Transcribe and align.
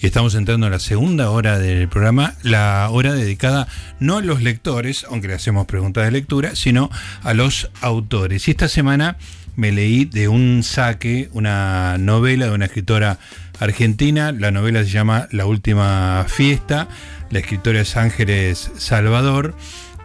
Estamos 0.00 0.36
entrando 0.36 0.68
a 0.68 0.70
la 0.70 0.78
segunda 0.78 1.28
hora 1.32 1.58
del 1.58 1.88
programa, 1.88 2.34
la 2.44 2.88
hora 2.88 3.14
dedicada 3.14 3.66
no 3.98 4.18
a 4.18 4.22
los 4.22 4.40
lectores, 4.40 5.04
aunque 5.10 5.26
le 5.26 5.34
hacemos 5.34 5.66
preguntas 5.66 6.04
de 6.04 6.12
lectura, 6.12 6.54
sino 6.54 6.88
a 7.24 7.34
los 7.34 7.68
autores. 7.80 8.46
Y 8.46 8.52
esta 8.52 8.68
semana 8.68 9.16
me 9.56 9.72
leí 9.72 10.04
de 10.04 10.28
un 10.28 10.62
saque 10.62 11.30
una 11.32 11.98
novela 11.98 12.46
de 12.46 12.52
una 12.52 12.66
escritora 12.66 13.18
argentina. 13.58 14.30
La 14.30 14.52
novela 14.52 14.84
se 14.84 14.90
llama 14.90 15.26
La 15.32 15.46
Última 15.46 16.24
Fiesta. 16.28 16.86
La 17.30 17.40
escritora 17.40 17.80
es 17.80 17.96
Ángeles 17.96 18.70
Salvador 18.76 19.56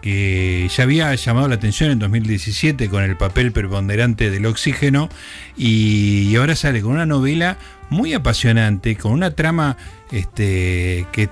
que 0.04 0.68
ya 0.68 0.84
había 0.84 1.16
llamado 1.16 1.48
la 1.48 1.56
atención 1.56 1.90
en 1.90 1.98
2017 2.00 2.90
con 2.90 3.04
el 3.04 3.16
papel 3.16 3.54
preponderante 3.54 4.30
del 4.30 4.46
oxígeno 4.46 5.08
y 5.56 6.36
ahora 6.36 6.58
sale 6.58 6.82
con 6.82 6.92
una 6.92 7.06
novela 7.06 7.58
muy 7.90 8.14
apasionante, 8.14 8.98
con 8.98 9.14
una 9.14 9.32
trama 9.32 9.78
este, 10.12 11.08
que 11.14 11.30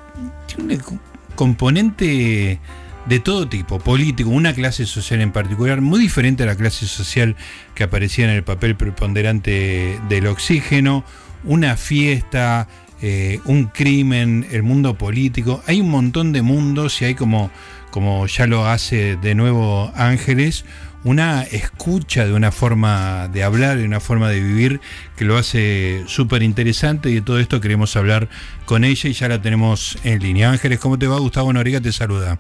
tiene 0.48 0.76
un 0.90 1.02
componente 1.36 2.62
de 3.08 3.20
todo 3.20 3.50
tipo, 3.50 3.78
político, 3.78 4.30
una 4.30 4.54
clase 4.54 4.86
social 4.86 5.20
en 5.20 5.34
particular, 5.34 5.82
muy 5.82 6.00
diferente 6.00 6.44
a 6.44 6.46
la 6.46 6.56
clase 6.56 6.88
social 6.88 7.36
que 7.76 7.84
aparecía 7.84 8.24
en 8.24 8.32
el 8.32 8.44
papel 8.44 8.78
preponderante 8.78 10.00
del 10.08 10.28
oxígeno, 10.28 11.04
una 11.44 11.76
fiesta, 11.76 12.70
eh, 13.02 13.42
un 13.46 13.66
crimen, 13.66 14.48
el 14.52 14.64
mundo 14.64 14.96
político. 14.96 15.62
Hay 15.68 15.82
un 15.82 15.90
montón 15.90 16.32
de 16.32 16.42
mundos 16.42 17.02
y 17.02 17.06
hay 17.06 17.16
como 17.16 17.52
como 17.92 18.26
ya 18.26 18.48
lo 18.48 18.66
hace 18.66 19.18
de 19.18 19.36
nuevo 19.36 19.92
Ángeles, 19.96 20.66
una 21.04 21.44
escucha 21.44 22.26
de 22.26 22.34
una 22.34 22.52
forma 22.52 23.28
de 23.28 23.44
hablar, 23.44 23.78
de 23.78 23.86
una 23.86 24.00
forma 24.00 24.30
de 24.30 24.40
vivir 24.40 24.82
que 25.18 25.26
lo 25.26 25.38
hace 25.38 26.04
súper 26.08 26.44
interesante 26.44 27.10
y 27.10 27.16
de 27.16 27.22
todo 27.22 27.40
esto 27.40 27.60
queremos 27.60 27.96
hablar 27.96 28.30
con 28.66 28.84
ella 28.84 29.10
y 29.10 29.14
ya 29.14 29.28
la 29.28 29.42
tenemos 29.42 29.98
en 30.04 30.20
línea. 30.20 30.52
Ángeles, 30.52 30.80
¿cómo 30.80 30.98
te 30.98 31.08
va? 31.08 31.20
Gustavo 31.20 31.52
Noriga 31.54 31.82
te 31.82 31.92
saluda. 31.92 32.40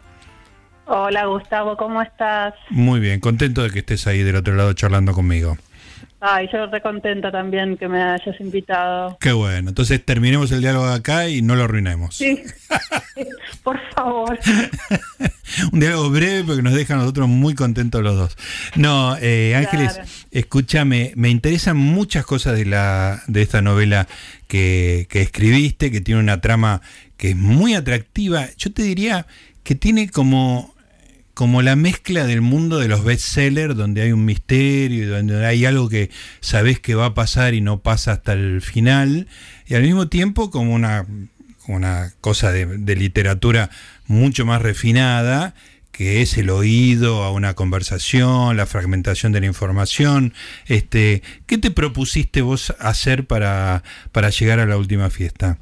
Hola 0.85 1.25
Gustavo, 1.25 1.77
¿cómo 1.77 2.01
estás? 2.01 2.53
Muy 2.69 2.99
bien, 2.99 3.19
contento 3.19 3.63
de 3.63 3.71
que 3.71 3.79
estés 3.79 4.07
ahí 4.07 4.23
del 4.23 4.35
otro 4.35 4.55
lado 4.55 4.73
charlando 4.73 5.13
conmigo. 5.13 5.57
Ay, 6.23 6.47
yo 6.53 6.67
re 6.67 6.81
contenta 6.81 7.31
también 7.31 7.77
que 7.77 7.87
me 7.87 7.99
hayas 7.99 8.39
invitado. 8.39 9.17
Qué 9.19 9.31
bueno. 9.31 9.69
Entonces 9.69 10.05
terminemos 10.05 10.51
el 10.51 10.61
diálogo 10.61 10.85
acá 10.85 11.27
y 11.27 11.41
no 11.41 11.55
lo 11.55 11.63
arruinemos. 11.63 12.15
Sí, 12.15 12.43
por 13.63 13.79
favor. 13.95 14.37
Un 15.73 15.79
diálogo 15.79 16.11
breve 16.11 16.43
porque 16.43 16.61
nos 16.61 16.75
deja 16.75 16.93
a 16.93 16.97
nosotros 16.97 17.27
muy 17.27 17.55
contentos 17.55 18.03
los 18.03 18.15
dos. 18.15 18.37
No, 18.75 19.17
eh, 19.19 19.55
Ángeles, 19.55 19.99
escúchame, 20.29 21.11
me 21.15 21.29
interesan 21.29 21.77
muchas 21.77 22.23
cosas 22.23 22.55
de, 22.55 22.65
la, 22.65 23.23
de 23.25 23.41
esta 23.41 23.63
novela 23.63 24.07
que, 24.47 25.07
que 25.09 25.23
escribiste, 25.23 25.89
que 25.89 26.01
tiene 26.01 26.19
una 26.19 26.39
trama 26.39 26.83
que 27.17 27.31
es 27.31 27.35
muy 27.35 27.73
atractiva. 27.73 28.45
Yo 28.57 28.71
te 28.71 28.83
diría 28.83 29.25
que 29.63 29.73
tiene 29.73 30.07
como 30.09 30.75
como 31.41 31.63
la 31.63 31.75
mezcla 31.75 32.27
del 32.27 32.41
mundo 32.41 32.77
de 32.77 32.87
los 32.87 33.03
bestsellers, 33.03 33.75
donde 33.75 34.03
hay 34.03 34.11
un 34.11 34.25
misterio, 34.25 35.05
y 35.05 35.07
donde 35.07 35.43
hay 35.43 35.65
algo 35.65 35.89
que 35.89 36.11
sabes 36.39 36.79
que 36.79 36.93
va 36.93 37.07
a 37.07 37.13
pasar 37.15 37.55
y 37.55 37.61
no 37.61 37.79
pasa 37.79 38.11
hasta 38.11 38.33
el 38.33 38.61
final, 38.61 39.27
y 39.65 39.73
al 39.73 39.81
mismo 39.81 40.07
tiempo 40.07 40.51
como 40.51 40.75
una, 40.75 41.07
una 41.67 42.13
cosa 42.21 42.51
de, 42.51 42.95
literatura 42.95 43.71
mucho 44.05 44.45
más 44.45 44.61
refinada, 44.61 45.55
que 45.91 46.21
es 46.21 46.37
el 46.37 46.51
oído 46.51 47.23
a 47.23 47.31
una 47.31 47.55
conversación, 47.55 48.55
la 48.55 48.67
fragmentación 48.67 49.31
de 49.31 49.39
la 49.39 49.47
información. 49.47 50.35
Este, 50.67 51.23
¿Qué 51.47 51.57
te 51.57 51.71
propusiste 51.71 52.43
vos 52.43 52.75
hacer 52.77 53.25
para, 53.25 53.81
para 54.11 54.29
llegar 54.29 54.59
a 54.59 54.67
la 54.67 54.77
última 54.77 55.09
fiesta? 55.09 55.57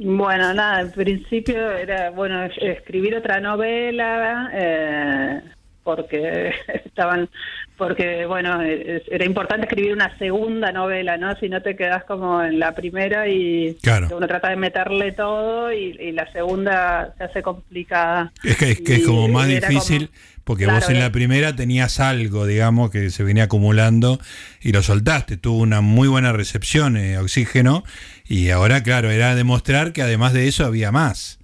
Bueno, 0.00 0.54
nada, 0.54 0.82
en 0.82 0.92
principio 0.92 1.72
era, 1.72 2.10
bueno, 2.10 2.44
escribir 2.44 3.16
otra 3.16 3.40
novela, 3.40 4.48
eh, 4.54 5.40
porque 5.82 6.52
estaban, 6.84 7.28
porque, 7.76 8.24
bueno, 8.24 8.60
era 8.62 9.24
importante 9.24 9.66
escribir 9.66 9.94
una 9.94 10.16
segunda 10.16 10.70
novela, 10.70 11.16
¿no? 11.16 11.34
Si 11.40 11.48
no 11.48 11.62
te 11.62 11.74
quedas 11.74 12.04
como 12.04 12.40
en 12.40 12.60
la 12.60 12.76
primera 12.76 13.26
y 13.26 13.76
uno 14.14 14.28
trata 14.28 14.50
de 14.50 14.56
meterle 14.56 15.10
todo 15.10 15.72
y, 15.72 16.12
la 16.12 16.30
segunda 16.30 17.12
se 17.18 17.24
hace 17.24 17.42
complicada. 17.42 18.32
Es 18.44 18.56
que 18.56 18.70
es, 18.70 18.80
que 18.80 18.94
es 18.94 19.06
como 19.06 19.26
más 19.26 19.48
difícil. 19.48 20.10
Porque 20.48 20.64
vos 20.64 20.88
en 20.88 20.98
la 20.98 21.12
primera 21.12 21.54
tenías 21.54 22.00
algo, 22.00 22.46
digamos, 22.46 22.90
que 22.90 23.10
se 23.10 23.22
venía 23.22 23.44
acumulando 23.44 24.18
y 24.62 24.72
lo 24.72 24.80
soltaste. 24.80 25.36
Tuvo 25.36 25.58
una 25.58 25.82
muy 25.82 26.08
buena 26.08 26.32
recepción, 26.32 26.96
eh, 26.96 27.18
oxígeno, 27.18 27.84
y 28.26 28.48
ahora, 28.48 28.82
claro, 28.82 29.10
era 29.10 29.34
demostrar 29.34 29.92
que 29.92 30.00
además 30.00 30.32
de 30.32 30.48
eso 30.48 30.64
había 30.64 30.90
más. 30.90 31.38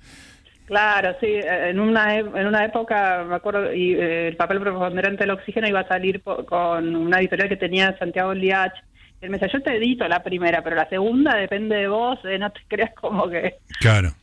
Claro, 0.65 1.15
sí, 1.21 1.27
en 1.29 1.81
una, 1.81 2.17
en 2.17 2.47
una 2.47 2.65
época, 2.65 3.27
me 3.29 3.35
acuerdo, 3.35 3.75
y, 3.75 3.93
eh, 3.93 4.29
el 4.29 4.37
papel 4.37 4.59
preponderante 4.59 5.25
del 5.25 5.33
oxígeno 5.33 5.69
iba 5.69 5.81
a 5.81 5.89
salir 5.89 6.23
con 6.23 6.97
una 6.97 7.19
editorial 7.19 7.51
que 7.51 7.59
tenía 7.59 7.95
Santiago 7.99 8.33
Liach. 8.33 8.73
Él 9.21 9.29
me 9.29 9.37
decía, 9.37 9.53
yo 9.53 9.63
te 9.63 9.77
edito 9.77 10.09
la 10.09 10.23
primera, 10.23 10.65
pero 10.65 10.77
la 10.77 10.89
segunda 10.89 11.37
depende 11.37 11.77
de 11.77 11.89
vos, 11.89 12.19
eh, 12.25 12.39
no 12.39 12.51
te 12.51 12.61
creas 12.69 12.95
como 12.95 13.29
que... 13.29 13.57
Claro. 13.81 14.15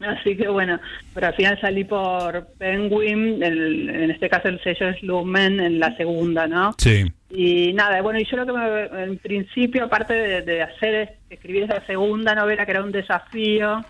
Así 0.00 0.36
que 0.36 0.48
bueno, 0.48 0.78
pero 1.12 1.26
al 1.28 1.34
final 1.34 1.60
salí 1.60 1.82
por 1.82 2.46
Penguin, 2.56 3.42
en 3.42 4.10
este 4.10 4.28
caso 4.28 4.48
el 4.48 4.62
sello 4.62 4.90
es 4.90 5.02
Lumen 5.02 5.58
en 5.58 5.80
la 5.80 5.96
segunda, 5.96 6.46
¿no? 6.46 6.74
Sí. 6.78 7.04
Y 7.30 7.72
nada, 7.72 8.00
bueno, 8.00 8.20
y 8.20 8.24
yo 8.24 8.36
lo 8.36 8.46
que 8.46 8.52
me, 8.52 9.02
en 9.02 9.18
principio, 9.18 9.84
aparte 9.84 10.42
de, 10.42 10.62
hacer, 10.62 11.16
escribir 11.28 11.64
esa 11.64 11.84
segunda 11.84 12.34
novela, 12.34 12.64
que 12.64 12.70
era 12.70 12.82
un 12.82 12.92
desafío, 12.92 13.84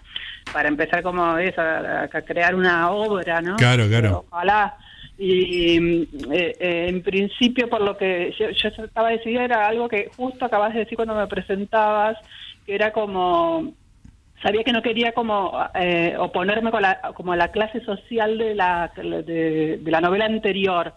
para 0.52 0.68
empezar 0.68 1.02
como 1.02 1.36
eso, 1.36 1.60
a, 1.60 2.08
crear 2.26 2.54
una 2.54 2.90
obra, 2.90 3.42
¿no? 3.42 3.56
Claro, 3.56 3.86
claro. 3.86 4.24
Ojalá. 4.30 4.76
Y 5.18 5.76
eh, 6.32 6.56
eh, 6.60 6.86
en 6.88 7.02
principio, 7.02 7.68
por 7.68 7.82
lo 7.82 7.96
que 7.98 8.34
yo, 8.38 8.50
yo 8.50 8.84
estaba 8.84 9.10
decidida, 9.10 9.44
era 9.44 9.66
algo 9.66 9.88
que 9.88 10.10
justo 10.16 10.44
acabas 10.44 10.72
de 10.72 10.80
decir 10.80 10.96
cuando 10.96 11.14
me 11.14 11.26
presentabas, 11.26 12.16
que 12.64 12.74
era 12.74 12.92
como 12.92 13.74
sabía 14.42 14.64
que 14.64 14.72
no 14.72 14.82
quería 14.82 15.12
como 15.12 15.52
eh, 15.74 16.14
oponerme 16.18 16.70
con 16.70 16.82
la, 16.82 17.00
como 17.14 17.32
a 17.32 17.36
la 17.36 17.50
clase 17.50 17.80
social 17.80 18.38
de 18.38 18.54
la, 18.54 18.90
de, 18.96 19.80
la 19.84 20.00
novela 20.00 20.26
anterior. 20.26 20.94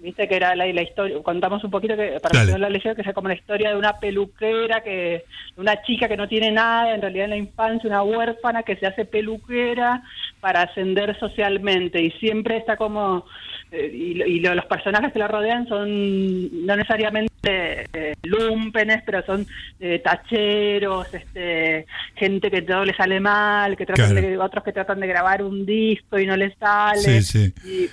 Viste 0.00 0.28
que 0.28 0.36
era 0.36 0.54
la, 0.54 0.64
la, 0.66 0.82
historia, 0.82 1.20
contamos 1.24 1.64
un 1.64 1.72
poquito 1.72 1.96
que 1.96 2.20
para 2.22 2.46
que 2.46 2.56
la 2.56 2.70
leyenda 2.70 2.94
que 2.94 3.08
es 3.08 3.14
como 3.14 3.26
la 3.26 3.34
historia 3.34 3.70
de 3.70 3.76
una 3.76 3.98
peluquera, 3.98 4.80
que 4.84 5.24
una 5.56 5.82
chica 5.82 6.06
que 6.06 6.16
no 6.16 6.28
tiene 6.28 6.52
nada, 6.52 6.94
en 6.94 7.02
realidad 7.02 7.24
en 7.24 7.30
la 7.30 7.36
infancia, 7.36 7.88
una 7.88 8.04
huérfana 8.04 8.62
que 8.62 8.76
se 8.76 8.86
hace 8.86 9.04
peluquera 9.04 10.04
para 10.40 10.62
ascender 10.62 11.18
socialmente. 11.18 12.00
Y 12.00 12.12
siempre 12.12 12.58
está 12.58 12.76
como 12.76 13.26
eh, 13.70 13.90
y, 13.92 14.40
los 14.40 14.64
personajes 14.64 15.12
que 15.12 15.18
la 15.18 15.28
rodean 15.28 15.68
son 15.68 16.66
no 16.66 16.74
necesariamente 16.74 17.28
eh, 17.42 18.14
lumpenes, 18.22 19.02
pero 19.04 19.22
son 19.26 19.46
eh, 19.78 19.98
tacheros, 19.98 21.12
este, 21.12 21.86
gente 22.14 22.50
que 22.50 22.62
todo 22.62 22.86
le 22.86 22.94
sale 22.94 23.20
mal, 23.20 23.76
que 23.76 23.84
tratan 23.84 24.14
de, 24.14 24.38
otros 24.38 24.64
que 24.64 24.72
tratan 24.72 25.00
de 25.00 25.06
grabar 25.06 25.42
un 25.42 25.66
disco 25.66 26.18
y 26.18 26.26
no 26.26 26.36
les 26.36 26.56
sale. 26.56 27.20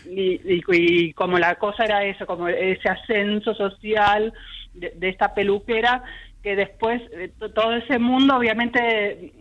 Y, 0.09 1.13
como 1.13 1.37
la 1.37 1.55
cosa 1.55 1.83
era 1.83 2.05
eso, 2.05 2.25
como 2.25 2.47
ese 2.47 2.87
ascenso 2.87 3.53
social 3.53 4.31
de, 4.73 5.09
esta 5.09 5.33
peluquera, 5.33 6.03
que 6.41 6.55
después 6.55 7.01
todo 7.53 7.75
ese 7.75 7.99
mundo 7.99 8.37
obviamente 8.37 9.33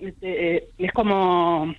es 0.78 0.92
como 0.92 1.72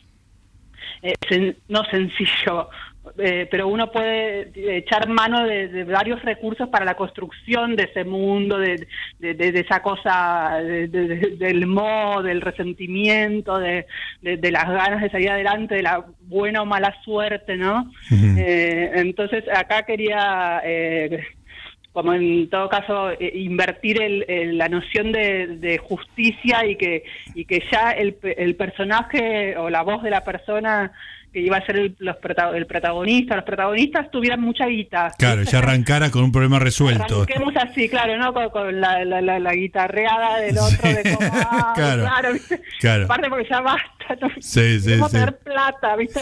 no 1.67 1.83
sencillo, 1.85 2.69
eh, 3.17 3.47
pero 3.49 3.67
uno 3.67 3.91
puede 3.91 4.51
echar 4.77 5.07
mano 5.07 5.45
de, 5.45 5.83
varios 5.83 6.21
recursos 6.23 6.69
para 6.69 6.85
la 6.85 6.95
construcción 6.95 7.75
de 7.75 7.83
ese 7.83 8.03
mundo, 8.03 8.57
de, 8.57 8.87
esa 9.19 9.81
cosa 9.81 10.59
del 10.61 11.67
modo, 11.67 12.23
del 12.23 12.41
resentimiento, 12.41 13.59
de, 13.59 13.85
las 14.21 14.67
ganas 14.67 15.01
de 15.01 15.09
salir 15.09 15.29
adelante, 15.29 15.75
de 15.75 15.83
la 15.83 16.05
buena 16.21 16.61
o 16.61 16.65
mala 16.65 16.95
suerte, 17.03 17.57
¿no? 17.57 17.91
Eh, 18.11 18.91
entonces 18.95 19.43
acá 19.53 19.83
quería... 19.83 20.61
Eh, 20.63 21.23
como 21.93 22.13
en 22.13 22.49
todo 22.49 22.67
caso 22.67 23.11
invertir 23.21 24.25
la 24.27 24.67
noción 24.67 25.13
de, 25.13 25.79
justicia 25.81 26.65
y 26.65 26.75
que 26.75 27.05
y 27.33 27.45
que 27.45 27.63
ya 27.71 27.91
el, 27.91 28.17
el 28.21 28.57
personaje 28.57 29.55
o 29.55 29.69
la 29.69 29.81
voz 29.81 30.03
de 30.03 30.09
la 30.09 30.25
persona 30.25 30.91
que 31.35 31.41
iba 31.41 31.57
a 31.57 31.65
ser 31.65 31.75
el, 31.75 31.95
los 31.99 32.15
el 32.53 32.65
protagonista, 32.65 33.35
los 33.35 33.43
protagonistas 33.43 34.09
tuvieran 34.09 34.39
mucha 34.39 34.67
guita. 34.67 35.11
Claro, 35.17 35.43
ya 35.43 35.57
arrancara 35.57 36.09
con 36.09 36.23
un 36.23 36.31
problema 36.31 36.59
resuelto. 36.59 37.23
Arranquemos 37.23 37.53
así, 37.57 37.89
claro, 37.89 38.17
¿no? 38.17 38.33
Con, 38.51 38.79
la, 38.79 39.03
la, 39.03 39.21
la, 39.21 39.51
guitarreada 39.51 40.39
del 40.39 40.57
otro, 40.57 40.89
de 40.93 41.03
como, 41.03 41.29
ah, 41.33 41.73
claro, 41.75 42.03
claro, 42.03 42.33
¿viste? 42.33 42.61
claro. 42.79 43.03
Aparte 43.03 43.29
porque 43.29 43.47
ya 43.49 43.59
basta, 43.59 44.15
¿no? 44.21 44.29
Sí, 44.39 44.79
sí, 44.79 44.95
sí. 44.95 45.11
tener 45.11 45.37
plata, 45.39 45.97
¿viste? 45.97 46.21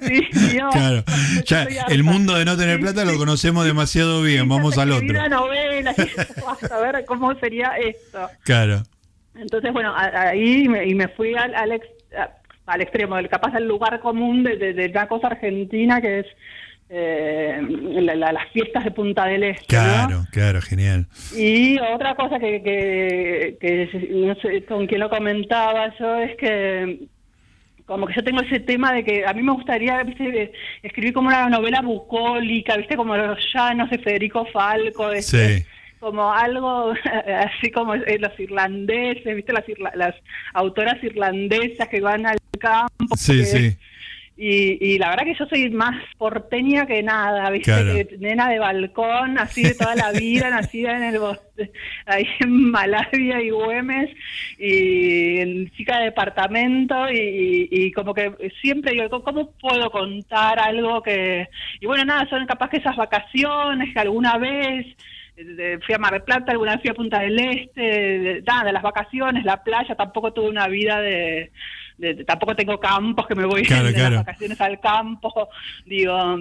sí, 0.00 0.58
claro, 0.72 1.04
ya 1.44 1.62
el 1.88 2.02
mundo 2.02 2.34
de 2.34 2.44
no 2.44 2.56
tener 2.56 2.80
plata 2.80 3.04
lo 3.04 3.16
conocemos 3.18 3.66
demasiado 3.66 4.20
bien, 4.22 4.48
vamos 4.48 4.78
al 4.78 4.90
otro. 4.90 5.10
Una 5.10 5.28
novela, 5.28 5.94
a 6.72 6.78
ver 6.80 7.04
cómo 7.04 7.32
sería 7.36 7.76
esto. 7.78 8.28
Claro. 8.42 8.82
Entonces, 9.36 9.72
bueno, 9.72 9.94
ahí 9.96 10.68
me, 10.68 10.88
y 10.88 10.96
me 10.96 11.06
fui 11.06 11.36
al, 11.36 11.54
al, 11.54 11.80
al 12.68 12.82
extremo, 12.82 13.16
del 13.16 13.28
capaz 13.28 13.54
al 13.54 13.66
lugar 13.66 13.98
común 14.00 14.44
de, 14.44 14.56
de, 14.56 14.86
una 14.88 15.08
cosa 15.08 15.28
argentina 15.28 16.00
que 16.00 16.20
es 16.20 16.26
eh, 16.90 17.60
las 17.60 18.48
fiestas 18.52 18.84
de 18.84 18.90
Punta 18.90 19.26
del 19.26 19.42
Este. 19.42 19.66
Claro, 19.66 20.24
claro, 20.30 20.60
genial. 20.60 21.06
Y 21.34 21.78
otra 21.80 22.14
cosa 22.14 22.38
que, 22.38 22.62
que, 23.60 24.08
no 24.10 24.34
sé 24.36 24.64
con 24.64 24.86
quién 24.86 25.00
lo 25.00 25.10
comentaba 25.10 25.92
yo 25.98 26.16
es 26.16 26.36
que 26.36 27.08
como 27.84 28.06
que 28.06 28.14
yo 28.14 28.22
tengo 28.22 28.42
ese 28.42 28.60
tema 28.60 28.92
de 28.92 29.02
que 29.02 29.24
a 29.24 29.32
mí 29.32 29.42
me 29.42 29.52
gustaría 29.52 30.02
¿viste? 30.02 30.52
escribir 30.82 31.14
como 31.14 31.28
una 31.28 31.48
novela 31.48 31.80
bucólica, 31.80 32.76
viste 32.76 32.96
como 32.96 33.16
los 33.16 33.38
llanos 33.54 33.88
de 33.88 33.98
Federico 33.98 34.44
Falco, 34.52 35.10
este, 35.10 35.64
como 35.98 36.32
algo 36.32 36.92
así 37.38 37.70
como 37.70 37.94
los 37.94 38.40
irlandeses, 38.40 39.34
viste 39.34 39.52
las, 39.52 39.64
las 39.94 40.14
autoras 40.54 41.02
irlandesas 41.02 41.88
que 41.88 42.00
van 42.00 42.26
al 42.26 42.38
campo. 42.58 43.16
Sí, 43.16 43.44
sí 43.44 43.76
y, 44.40 44.78
y, 44.92 44.98
la 44.98 45.10
verdad 45.10 45.24
que 45.24 45.34
yo 45.34 45.46
soy 45.46 45.68
más 45.70 45.96
porteña 46.16 46.86
que 46.86 47.02
nada, 47.02 47.50
¿viste? 47.50 48.08
nena 48.20 48.48
de 48.48 48.60
balcón, 48.60 49.36
así 49.36 49.64
de 49.64 49.74
toda 49.74 49.96
la 49.96 50.12
vida, 50.12 50.48
nacida 50.50 50.96
en 50.96 51.02
el 51.02 51.18
bosque, 51.18 51.72
ahí 52.06 52.24
en 52.38 52.70
Malavia 52.70 53.42
y 53.42 53.50
Güemes, 53.50 54.10
y 54.56 55.38
en 55.40 55.70
chica 55.72 55.98
de 55.98 56.04
departamento, 56.04 57.10
y, 57.10 57.68
y, 57.68 57.90
como 57.90 58.14
que 58.14 58.32
siempre 58.60 58.92
digo, 58.92 59.24
¿cómo 59.24 59.50
puedo 59.60 59.90
contar 59.90 60.60
algo 60.60 61.02
que...? 61.02 61.48
Y 61.80 61.86
bueno, 61.86 62.04
nada, 62.04 62.30
son 62.30 62.46
capaz 62.46 62.70
que 62.70 62.76
esas 62.76 62.96
vacaciones 62.96 63.92
que 63.92 63.98
alguna 63.98 64.38
vez 64.38 64.86
fui 65.84 65.94
a 65.94 65.98
Mar 65.98 66.12
del 66.12 66.22
Plata, 66.22 66.52
alguna 66.52 66.72
vez 66.72 66.80
fui 66.82 66.90
a 66.90 66.94
Punta 66.94 67.20
del 67.20 67.38
Este, 67.38 68.42
nada, 68.46 68.64
de 68.64 68.72
las 68.72 68.82
vacaciones, 68.82 69.44
la 69.44 69.62
playa, 69.62 69.94
tampoco 69.94 70.32
tuve 70.32 70.48
una 70.48 70.68
vida 70.68 71.00
de, 71.00 71.50
tampoco 72.26 72.54
tengo 72.56 72.78
campos 72.78 73.26
que 73.26 73.34
me 73.34 73.44
voy 73.44 73.62
de 73.62 73.92
las 73.92 74.14
vacaciones 74.16 74.60
al 74.60 74.80
campo, 74.80 75.48
digo, 75.84 76.38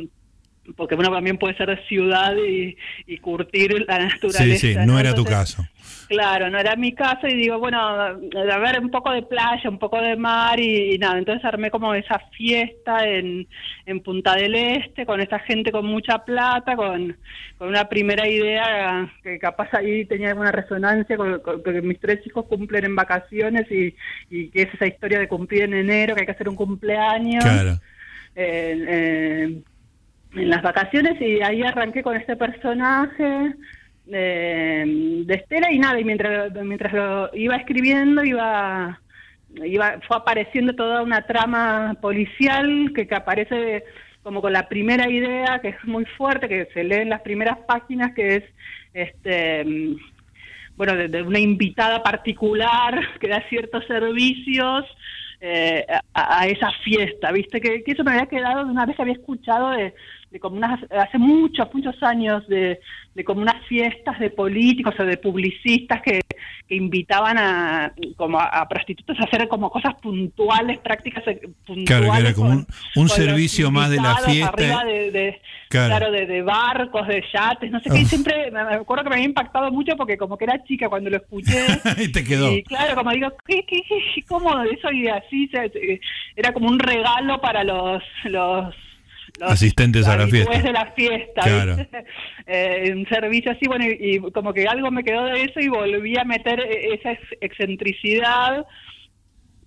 porque 0.75 0.95
uno 0.95 1.11
también 1.11 1.37
puede 1.37 1.55
ser 1.55 1.81
ciudad 1.87 2.35
y, 2.35 2.77
y 3.05 3.17
curtir 3.17 3.85
la 3.87 3.99
naturaleza. 3.99 4.43
Sí, 4.43 4.57
sí, 4.57 4.75
no, 4.85 4.99
era 4.99 5.13
tu 5.13 5.23
caso. 5.23 5.65
Claro, 6.07 6.49
no 6.49 6.57
era 6.57 6.75
mi 6.77 6.93
caso 6.93 7.27
y 7.27 7.35
digo, 7.35 7.59
bueno, 7.59 7.79
a 7.79 8.13
ver, 8.13 8.79
un 8.79 8.89
poco 8.89 9.11
de 9.11 9.23
playa, 9.23 9.69
un 9.69 9.77
poco 9.77 9.99
de 10.01 10.15
mar 10.15 10.57
y, 10.57 10.97
nada, 10.97 11.17
entonces 11.17 11.43
armé 11.43 11.69
como 11.69 11.93
esa 11.93 12.19
fiesta 12.31 13.05
en, 13.05 13.45
en 13.85 13.99
Punta 13.99 14.35
del 14.35 14.55
Este 14.55 15.05
con 15.05 15.19
esta 15.19 15.39
gente 15.39 15.71
con 15.71 15.85
mucha 15.85 16.19
plata, 16.19 16.77
con, 16.77 17.17
con 17.57 17.67
una 17.67 17.89
primera 17.89 18.27
idea 18.27 19.11
que 19.21 19.37
capaz 19.37 19.73
ahí 19.73 20.05
tenía 20.05 20.29
alguna 20.29 20.51
resonancia 20.51 21.17
con, 21.17 21.41
que 21.63 21.81
mis 21.81 21.99
tres 21.99 22.25
hijos 22.25 22.45
cumplen 22.45 22.85
en 22.85 22.95
vacaciones 22.95 23.69
y, 23.69 23.93
y 24.29 24.49
que 24.49 24.61
es 24.63 24.73
esa 24.73 24.87
historia 24.87 25.19
de 25.19 25.27
cumplir 25.27 25.63
en 25.63 25.73
enero, 25.73 26.15
que 26.15 26.21
hay 26.21 26.25
que 26.25 26.31
hacer 26.31 26.47
un 26.47 26.55
cumpleaños. 26.55 27.43
Claro. 27.43 27.79
Eh, 28.33 29.61
en 30.33 30.49
las 30.49 30.61
vacaciones 30.61 31.19
y 31.21 31.41
ahí 31.41 31.63
arranqué 31.63 32.03
con 32.03 32.15
este 32.15 32.35
personaje 32.35 33.53
de, 34.05 35.23
de 35.25 35.33
Estela 35.33 35.71
y 35.71 35.79
nada, 35.79 35.99
y 35.99 36.03
mientras, 36.03 36.53
mientras 36.63 36.93
lo 36.93 37.35
iba 37.35 37.55
escribiendo 37.55 38.23
iba, 38.23 38.99
iba 39.63 39.99
fue 40.07 40.17
apareciendo 40.17 40.73
toda 40.73 41.01
una 41.01 41.25
trama 41.25 41.95
policial 42.01 42.91
que, 42.95 43.07
que 43.07 43.15
aparece 43.15 43.83
como 44.23 44.41
con 44.41 44.53
la 44.53 44.67
primera 44.67 45.09
idea 45.09 45.59
que 45.61 45.69
es 45.69 45.83
muy 45.85 46.05
fuerte, 46.17 46.49
que 46.49 46.67
se 46.73 46.83
lee 46.83 47.01
en 47.01 47.09
las 47.09 47.21
primeras 47.21 47.57
páginas, 47.59 48.13
que 48.13 48.35
es 48.37 48.43
este 48.93 49.65
bueno, 50.77 50.95
de, 50.95 51.21
una 51.23 51.39
invitada 51.39 52.03
particular 52.03 52.99
que 53.19 53.27
da 53.27 53.43
ciertos 53.49 53.85
servicios 53.85 54.85
eh, 55.41 55.85
a, 56.13 56.41
a, 56.41 56.47
esa 56.47 56.71
fiesta, 56.83 57.31
¿viste? 57.31 57.59
Que, 57.59 57.83
que, 57.83 57.91
eso 57.91 58.03
me 58.03 58.11
había 58.11 58.27
quedado 58.27 58.65
de 58.65 58.71
una 58.71 58.85
vez 58.85 58.95
que 58.95 59.01
había 59.01 59.15
escuchado 59.15 59.71
de, 59.71 59.93
de 60.31 60.39
como 60.39 60.57
unas, 60.57 60.79
hace 60.91 61.17
muchos, 61.17 61.67
muchos 61.73 61.95
años 62.03 62.45
de, 62.47 62.79
de 63.15 63.23
como 63.23 63.41
unas 63.41 63.65
fiestas 63.67 64.19
de 64.19 64.29
políticos 64.29 64.93
o 64.99 65.03
de 65.03 65.17
publicistas 65.17 66.01
que, 66.01 66.21
que 66.67 66.75
invitaban 66.75 67.37
a 67.37 67.93
como 68.17 68.39
a, 68.39 68.67
prostitutas 68.67 69.17
a 69.19 69.23
hacer 69.23 69.47
como 69.47 69.69
cosas 69.69 69.95
puntuales, 70.01 70.79
prácticas 70.79 71.23
puntuales. 71.65 71.85
Claro, 71.85 72.11
que 72.11 72.19
era 72.19 72.33
como 72.33 72.65
un, 72.95 73.09
servicio 73.09 73.71
más 73.71 73.89
de 73.89 73.97
la 73.97 74.17
fiesta. 74.17 74.49
Arriba 74.49 74.83
de, 74.83 75.41
claro, 75.69 76.11
de, 76.11 76.41
barcos, 76.41 77.07
de 77.07 77.23
yates, 77.33 77.71
no 77.71 77.79
sé 77.79 77.89
qué. 77.89 78.05
siempre 78.05 78.51
me 78.51 78.59
acuerdo 78.59 79.05
que 79.05 79.09
me 79.09 79.15
había 79.15 79.27
impactado 79.27 79.71
mucho 79.71 79.95
porque 79.95 80.17
como 80.17 80.37
que 80.37 80.43
era 80.43 80.63
chica 80.65 80.89
cuando 80.89 81.09
lo 81.09 81.17
escuché. 81.17 81.65
y 81.97 82.11
te 82.11 82.23
quedó. 82.23 82.51
Y 82.51 82.63
claro, 82.63 82.95
como 82.95 83.11
digo, 83.11 83.29
¿qué, 83.45 83.65
qué, 83.65 83.81
qué, 83.87 84.23
cómo 84.27 84.61
eso? 84.63 84.91
Y 84.91 85.07
así, 85.07 85.49
era 86.35 86.51
como 86.51 86.67
un 86.67 86.79
regalo 86.79 87.39
para 87.39 87.63
los 87.63 88.03
los 88.25 88.75
asistentes 89.41 90.07
a 90.07 90.17
la 90.17 90.27
fiesta. 90.27 90.51
Después 90.51 90.63
de 90.63 90.71
la 90.71 90.91
fiesta, 90.91 91.43
eh, 92.47 92.93
un 92.95 93.07
servicio 93.07 93.51
así, 93.51 93.67
bueno, 93.67 93.85
y, 93.85 94.19
como 94.31 94.53
que 94.53 94.67
algo 94.67 94.91
me 94.91 95.03
quedó 95.03 95.25
de 95.25 95.43
eso 95.43 95.59
y 95.59 95.67
volví 95.67 96.17
a 96.17 96.23
meter 96.23 96.59
e, 96.59 96.93
esa 96.93 97.17
excentricidad, 97.41 98.65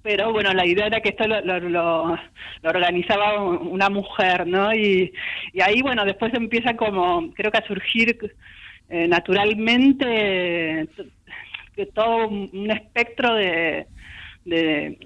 pero 0.03 0.33
bueno, 0.33 0.53
la 0.55 0.67
idea 0.67 0.87
era 0.87 1.01
que 1.01 1.11
esto 1.11 1.27
lo, 1.27 1.61
lo, 1.61 2.19
organizaba 2.63 3.43
una 3.43 3.91
mujer, 3.91 4.47
¿no? 4.47 4.75
Y, 4.75 5.13
y, 5.53 5.61
ahí, 5.61 5.83
bueno, 5.83 6.05
después 6.05 6.33
empieza 6.35 6.75
como, 6.77 7.33
creo 7.35 7.51
que 7.51 7.59
a 7.59 7.67
surgir 7.67 8.35
eh, 8.89 9.07
naturalmente 9.09 10.89
todo 11.95 12.29
un 12.29 12.71
espectro 12.71 13.35
de, 13.35 13.87
de, 14.51 14.99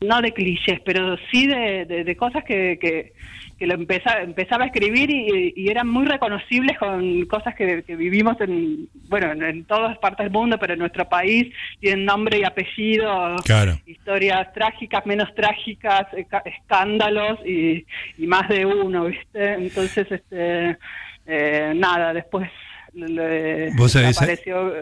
no 0.00 0.20
de 0.22 0.32
clichés, 0.32 0.80
pero 0.84 1.16
sí 1.30 1.46
de, 1.46 1.84
de, 1.84 2.16
cosas 2.16 2.42
que, 2.44 2.78
que, 2.80 3.12
que 3.58 3.66
lo 3.66 3.74
empezaba, 3.74 4.22
empezaba 4.22 4.64
a 4.64 4.66
escribir 4.68 5.10
y, 5.10 5.68
eran 5.68 5.88
muy 5.88 6.06
reconocibles 6.06 6.78
con 6.78 7.26
cosas 7.26 7.54
que, 7.54 7.82
vivimos 7.88 8.40
en, 8.40 8.88
bueno, 9.08 9.32
en, 9.32 9.64
todas 9.64 9.98
partes 9.98 10.24
del 10.24 10.32
mundo, 10.32 10.58
pero 10.58 10.72
en 10.72 10.78
nuestro 10.78 11.08
país 11.08 11.52
tienen 11.78 12.04
nombre 12.06 12.38
y 12.38 12.44
apellido, 12.44 13.36
historias 13.86 14.52
trágicas, 14.54 15.04
menos 15.04 15.34
trágicas, 15.34 16.06
escándalos 16.44 17.38
y, 17.44 17.84
y, 18.16 18.26
más 18.26 18.48
de 18.48 18.64
uno, 18.64 19.04
¿viste? 19.04 19.54
Entonces, 19.54 20.10
este, 20.10 20.78
eh, 21.26 21.72
nada, 21.76 22.14
después 22.14 22.50
le, 22.94 23.72
apareció... 24.08 24.72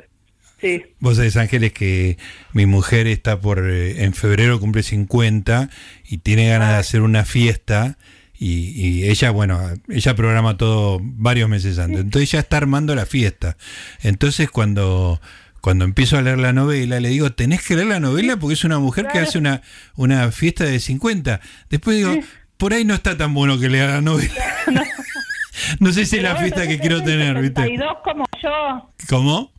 Sí. 0.60 0.82
Vos 1.00 1.16
sabés, 1.16 1.36
Ángeles, 1.36 1.72
que 1.72 2.16
mi 2.52 2.66
mujer 2.66 3.06
está 3.06 3.40
por, 3.40 3.68
eh, 3.68 4.04
en 4.04 4.14
febrero 4.14 4.58
cumple 4.60 4.82
50 4.82 5.68
y 6.08 6.18
tiene 6.18 6.48
ganas 6.48 6.70
de 6.70 6.76
hacer 6.76 7.02
una 7.02 7.24
fiesta 7.24 7.98
y, 8.36 9.04
ella, 9.04 9.30
bueno, 9.30 9.60
ella 9.88 10.14
programa 10.14 10.56
todo 10.56 10.98
varios 11.02 11.48
meses 11.48 11.78
antes. 11.78 12.00
Entonces 12.00 12.32
ella 12.32 12.40
está 12.40 12.58
armando 12.58 12.94
la 12.94 13.06
fiesta. 13.06 13.56
Entonces 14.02 14.50
cuando, 14.50 15.20
cuando 15.60 15.84
empiezo 15.84 16.18
a 16.18 16.22
leer 16.22 16.38
la 16.38 16.52
novela, 16.52 17.00
le 17.00 17.08
digo, 17.08 17.32
tenés 17.32 17.64
que 17.64 17.74
leer 17.74 17.88
la 17.88 18.00
novela 18.00 18.36
porque 18.36 18.54
es 18.54 18.64
una 18.64 18.78
mujer 18.78 19.06
que 19.10 19.18
hace 19.18 19.38
una, 19.38 19.62
una 19.96 20.30
fiesta 20.30 20.64
de 20.64 20.78
50. 20.78 21.40
Después 21.70 21.96
digo, 21.96 22.14
por 22.58 22.74
ahí 22.74 22.84
no 22.84 22.94
está 22.94 23.16
tan 23.16 23.32
bueno 23.32 23.58
que 23.58 23.70
lea 23.70 23.86
la 23.86 24.00
novela. 24.02 24.34
no 25.80 25.92
sé 25.92 26.06
si 26.06 26.16
es 26.16 26.22
la 26.22 26.36
fiesta 26.36 26.66
que 26.66 26.78
quiero 26.78 27.02
tener, 27.02 27.40
¿viste? 27.40 27.78
como 28.02 28.24
yo. 28.42 28.90
¿Cómo? 29.08 29.52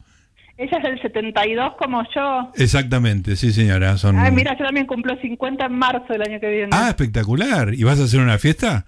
Ella 0.57 0.77
es 0.77 0.83
del 0.83 1.01
72 1.01 1.73
como 1.77 2.01
yo. 2.15 2.51
Exactamente, 2.55 3.35
sí 3.35 3.51
señora. 3.51 3.97
Son... 3.97 4.17
Ay, 4.17 4.31
mira, 4.31 4.57
yo 4.57 4.63
también 4.63 4.85
cumplo 4.85 5.17
50 5.19 5.65
en 5.65 5.73
marzo 5.73 6.13
del 6.13 6.21
año 6.21 6.39
que 6.39 6.49
viene. 6.49 6.69
Ah, 6.71 6.89
espectacular. 6.89 7.73
¿Y 7.73 7.83
vas 7.83 7.99
a 7.99 8.03
hacer 8.03 8.21
una 8.21 8.37
fiesta? 8.37 8.85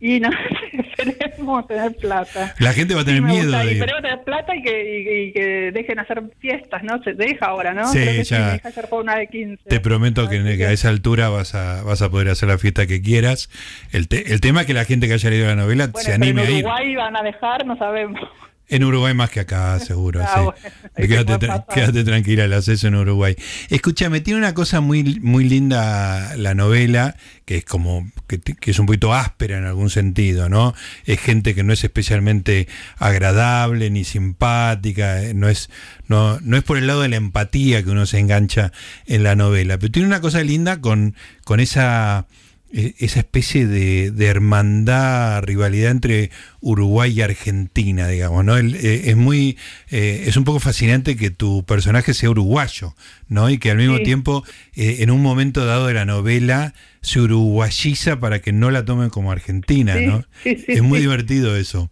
Y 0.00 0.20
no, 0.20 0.30
esperemos 0.72 1.66
tener 1.66 1.94
plata. 1.96 2.54
La 2.58 2.72
gente 2.72 2.94
va 2.94 3.02
a 3.02 3.04
tener 3.04 3.20
miedo. 3.22 3.50
de... 3.50 3.72
Esperemos 3.72 4.02
tener 4.02 4.24
plata 4.24 4.56
y 4.56 4.62
que, 4.62 5.28
y, 5.28 5.32
que, 5.32 5.70
dejen 5.72 5.98
hacer 5.98 6.22
fiestas, 6.38 6.82
¿no? 6.82 7.02
Se 7.02 7.12
deja 7.12 7.46
ahora, 7.46 7.74
¿no? 7.74 7.86
Sí, 7.88 8.22
ya. 8.24 8.52
deja 8.52 8.68
hacer 8.68 8.88
por 8.88 9.02
una 9.02 9.16
de 9.16 9.26
15. 9.26 9.64
Te 9.68 9.80
prometo 9.80 10.28
que, 10.28 10.38
a 10.38 10.72
esa 10.72 10.88
altura 10.88 11.28
vas 11.28 11.54
a, 11.54 11.82
vas 11.82 12.00
a 12.00 12.10
poder 12.10 12.28
hacer 12.28 12.48
la 12.48 12.58
fiesta 12.58 12.86
que 12.86 13.02
quieras. 13.02 13.50
El, 13.92 14.06
el 14.10 14.40
tema 14.40 14.62
es 14.62 14.66
que 14.66 14.74
la 14.74 14.84
gente 14.84 15.08
que 15.08 15.14
haya 15.14 15.30
leído 15.30 15.46
la 15.46 15.56
novela 15.56 15.90
se 15.94 16.12
anime 16.14 16.42
a 16.42 16.44
ir. 16.44 16.50
En 16.50 16.66
Uruguay 16.66 16.94
van 16.96 17.16
a 17.16 17.22
dejar, 17.22 17.66
no 17.66 17.76
sabemos. 17.76 18.20
En 18.68 18.82
Uruguay 18.82 19.14
más 19.14 19.30
que 19.30 19.40
acá, 19.40 19.78
seguro. 19.80 20.20
Ah, 20.28 20.54
sí. 20.96 21.08
quédate, 21.08 22.04
tranquila, 22.04 22.48
la 22.48 22.56
haces 22.56 22.82
en 22.84 22.94
Uruguay. 22.94 23.36
Escúchame, 23.68 24.20
tiene 24.20 24.38
una 24.38 24.54
cosa 24.54 24.80
muy, 24.80 25.20
muy 25.20 25.44
linda 25.44 26.34
la 26.36 26.54
novela, 26.54 27.16
que 27.44 27.58
es 27.58 27.64
como, 27.64 28.10
que, 28.26 28.40
es 28.60 28.78
un 28.78 28.86
poquito 28.86 29.14
áspera 29.14 29.58
en 29.58 29.64
algún 29.64 29.88
sentido, 29.88 30.48
¿no? 30.48 30.74
Es 31.04 31.20
gente 31.20 31.54
que 31.54 31.62
no 31.62 31.72
es 31.72 31.84
especialmente 31.84 32.66
agradable 32.96 33.90
ni 33.90 34.04
simpática, 34.04 35.22
eh, 35.22 35.34
no 35.34 35.48
es, 35.48 35.70
no, 36.08 36.40
no 36.40 36.56
es 36.56 36.64
por 36.64 36.78
el 36.78 36.86
lado 36.86 37.02
de 37.02 37.08
la 37.08 37.16
empatía 37.16 37.82
que 37.82 37.90
uno 37.90 38.06
se 38.06 38.18
engancha 38.18 38.72
en 39.06 39.22
la 39.22 39.36
novela, 39.36 39.78
pero 39.78 39.92
tiene 39.92 40.08
una 40.08 40.20
cosa 40.20 40.42
linda 40.42 40.80
con, 40.80 41.14
con 41.44 41.60
esa 41.60 42.26
esa 42.72 43.20
especie 43.20 43.66
de, 43.66 44.26
hermandad, 44.26 45.42
rivalidad 45.44 45.92
entre 45.92 46.30
Uruguay 46.60 47.12
y 47.12 47.22
Argentina, 47.22 48.08
digamos, 48.08 48.44
¿no? 48.44 48.58
Eh, 48.58 49.10
es 49.10 49.16
muy, 49.16 49.56
eh, 49.90 50.24
es 50.26 50.36
un 50.36 50.44
poco 50.44 50.58
fascinante 50.58 51.16
que 51.16 51.30
tu 51.30 51.64
personaje 51.64 52.12
sea 52.12 52.30
uruguayo, 52.30 52.94
¿no? 53.28 53.48
Y 53.50 53.58
que 53.58 53.70
al 53.70 53.78
mismo 53.78 54.00
tiempo, 54.00 54.44
eh, 54.74 54.96
en 55.00 55.10
un 55.10 55.22
momento 55.22 55.64
dado 55.64 55.86
de 55.86 55.94
la 55.94 56.04
novela, 56.04 56.74
se 57.02 57.20
uruguayiza 57.20 58.18
para 58.18 58.40
que 58.40 58.52
no 58.52 58.70
la 58.70 58.84
tomen 58.84 59.10
como 59.10 59.30
argentina, 59.30 59.94
¿no? 60.00 60.24
es 60.44 60.82
muy 60.82 60.98
divertido 60.98 61.56
eso. 61.56 61.90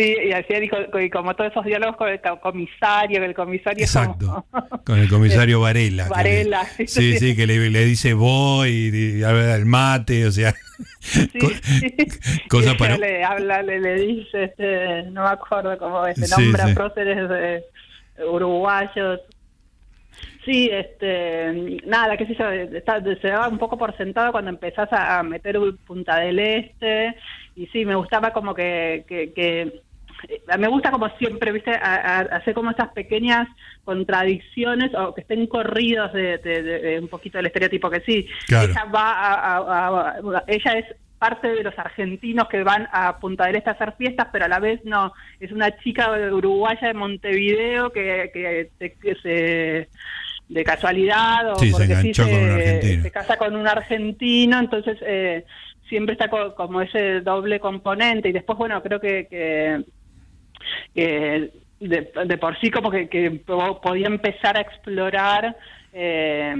Sí, 0.00 0.16
y 0.28 0.32
así 0.32 0.54
dijo, 0.54 0.78
como 1.12 1.36
todos 1.36 1.50
esos 1.50 1.62
diálogos 1.66 1.94
con 1.96 2.08
el 2.08 2.20
comisario, 2.40 3.22
el 3.22 3.34
comisario 3.34 3.84
Exacto, 3.84 4.46
con 4.86 4.98
el 4.98 5.10
comisario 5.10 5.60
Varela. 5.60 6.08
Varela. 6.08 6.64
sí, 6.86 7.18
sí, 7.18 7.36
que 7.36 7.46
le, 7.46 7.84
dice 7.84 8.14
voy, 8.14 8.90
y, 8.94 9.22
habla 9.22 9.58
del 9.58 9.66
mate, 9.66 10.24
o 10.24 10.30
sea, 10.30 10.54
sí, 11.02 11.38
cosas 12.48 12.76
para... 12.76 12.96
Le 12.96 13.22
habla, 13.22 13.62
le, 13.62 13.94
dice, 13.96 14.44
este, 14.44 15.02
no 15.10 15.24
me 15.24 15.28
acuerdo 15.28 15.76
cómo 15.76 16.06
es, 16.06 16.16
se 16.16 16.34
nombra 16.34 16.72
próceres 16.74 17.28
de 17.28 17.62
uruguayos. 18.24 19.20
Sí, 20.46 20.70
este, 20.72 21.78
nada, 21.84 22.16
qué 22.16 22.24
sé 22.24 22.34
yo, 22.36 22.46
se 23.20 23.28
daba 23.28 23.48
un 23.48 23.58
poco 23.58 23.76
por 23.76 23.94
sentado 23.98 24.32
cuando 24.32 24.48
empezás 24.48 24.88
a, 24.92 25.22
meter 25.22 25.58
Punta 25.86 26.20
del 26.20 26.38
Este, 26.38 27.14
y 27.54 27.66
sí, 27.66 27.84
me 27.84 27.96
gustaba 27.96 28.32
como 28.32 28.54
que, 28.54 29.04
que 29.06 29.32
eh, 29.36 29.82
me 30.58 30.68
gusta 30.68 30.90
como 30.90 31.08
siempre, 31.16 31.52
viste, 31.52 31.70
hacer 31.72 32.54
como 32.54 32.70
esas 32.70 32.88
pequeñas 32.92 33.48
contradicciones 33.84 34.94
o 34.94 35.14
que 35.14 35.22
estén 35.22 35.46
corridos 35.46 36.12
de, 36.12 36.98
un 37.00 37.08
poquito 37.08 37.38
del 37.38 37.46
estereotipo 37.46 37.90
que 37.90 38.00
sí. 38.00 38.26
Ella 38.48 38.84
va 38.84 40.16
ella 40.46 40.72
es 40.72 40.86
parte 41.20 41.48
de 41.48 41.62
los 41.62 41.78
argentinos 41.78 42.48
que 42.48 42.62
van 42.62 42.88
a 42.92 43.18
Punta 43.18 43.46
del 43.46 43.56
Este 43.56 43.68
a 43.68 43.74
hacer 43.74 43.92
fiestas, 43.98 44.28
pero 44.32 44.46
a 44.46 44.48
la 44.48 44.58
vez 44.58 44.80
no, 44.84 45.12
es 45.38 45.52
una 45.52 45.76
chica 45.78 46.10
uruguaya 46.32 46.88
de 46.88 46.94
Montevideo 46.94 47.90
que, 47.90 48.30
que, 48.32 49.14
se 49.22 49.88
de 50.48 50.64
casualidad 50.64 51.52
o 51.52 51.56
porque 51.70 52.14
se, 52.14 53.02
se, 53.02 53.10
casa 53.12 53.36
con 53.36 53.54
un 53.54 53.68
argentino, 53.68 54.58
entonces 54.58 54.98
eh, 55.02 55.44
siempre 55.88 56.14
está 56.14 56.28
como 56.28 56.80
ese 56.80 57.20
doble 57.20 57.60
componente. 57.60 58.30
Y 58.30 58.32
después 58.32 58.56
bueno 58.56 58.82
creo 58.82 58.98
que, 58.98 59.26
que 59.28 59.84
que 60.94 61.50
de, 61.80 62.38
por 62.38 62.58
sí 62.60 62.70
como 62.70 62.90
que, 62.90 63.42
podía 63.82 64.06
empezar 64.06 64.56
a 64.56 64.60
explorar 64.60 65.56
eh, 65.92 66.54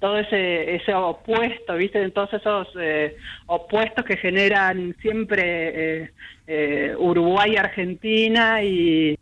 todo 0.00 0.18
ese, 0.18 0.76
ese 0.76 0.94
opuesto, 0.94 1.74
¿viste? 1.76 2.08
Todos 2.10 2.34
esos 2.34 2.68
eh, 2.78 3.16
opuestos 3.46 4.04
que 4.04 4.16
generan 4.16 4.94
siempre 5.00 6.02
eh, 6.02 6.10
eh 6.46 6.94
Uruguay 6.98 7.52
y 7.52 7.56
Argentina 7.56 8.62
y, 8.62 9.18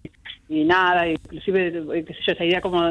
y 0.49 0.65
nada, 0.65 1.09
inclusive, 1.09 1.73
qué 2.05 2.15
sé 2.15 2.21
yo, 2.27 2.33
esa 2.33 2.45
idea 2.45 2.61
como 2.61 2.83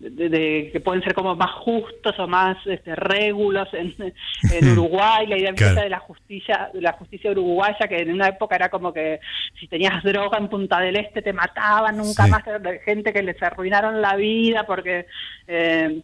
de, 0.00 0.70
que 0.72 0.80
pueden 0.80 1.02
ser 1.02 1.14
como 1.14 1.36
más 1.36 1.50
justos 1.52 2.18
o 2.18 2.26
más 2.26 2.56
este, 2.66 2.96
régulos 2.96 3.68
en, 3.74 3.94
Uruguay, 4.72 5.26
la 5.26 5.38
idea 5.38 5.52
de 5.52 5.90
la 5.90 5.98
justicia, 5.98 6.70
de 6.72 6.80
la 6.80 6.92
justicia 6.92 7.30
uruguaya, 7.30 7.86
que 7.86 7.98
en 7.98 8.12
una 8.12 8.28
época 8.28 8.56
era 8.56 8.70
como 8.70 8.92
que 8.92 9.20
si 9.58 9.68
tenías 9.68 10.02
droga 10.02 10.38
en 10.38 10.48
Punta 10.48 10.80
del 10.80 10.96
Este 10.96 11.20
te 11.20 11.32
mataban, 11.32 11.98
nunca 11.98 12.26
más 12.26 12.42
gente 12.84 13.12
que 13.12 13.22
les 13.22 13.40
arruinaron 13.42 14.00
la 14.00 14.16
vida 14.16 14.64
porque 14.66 15.06
eh, 15.46 16.00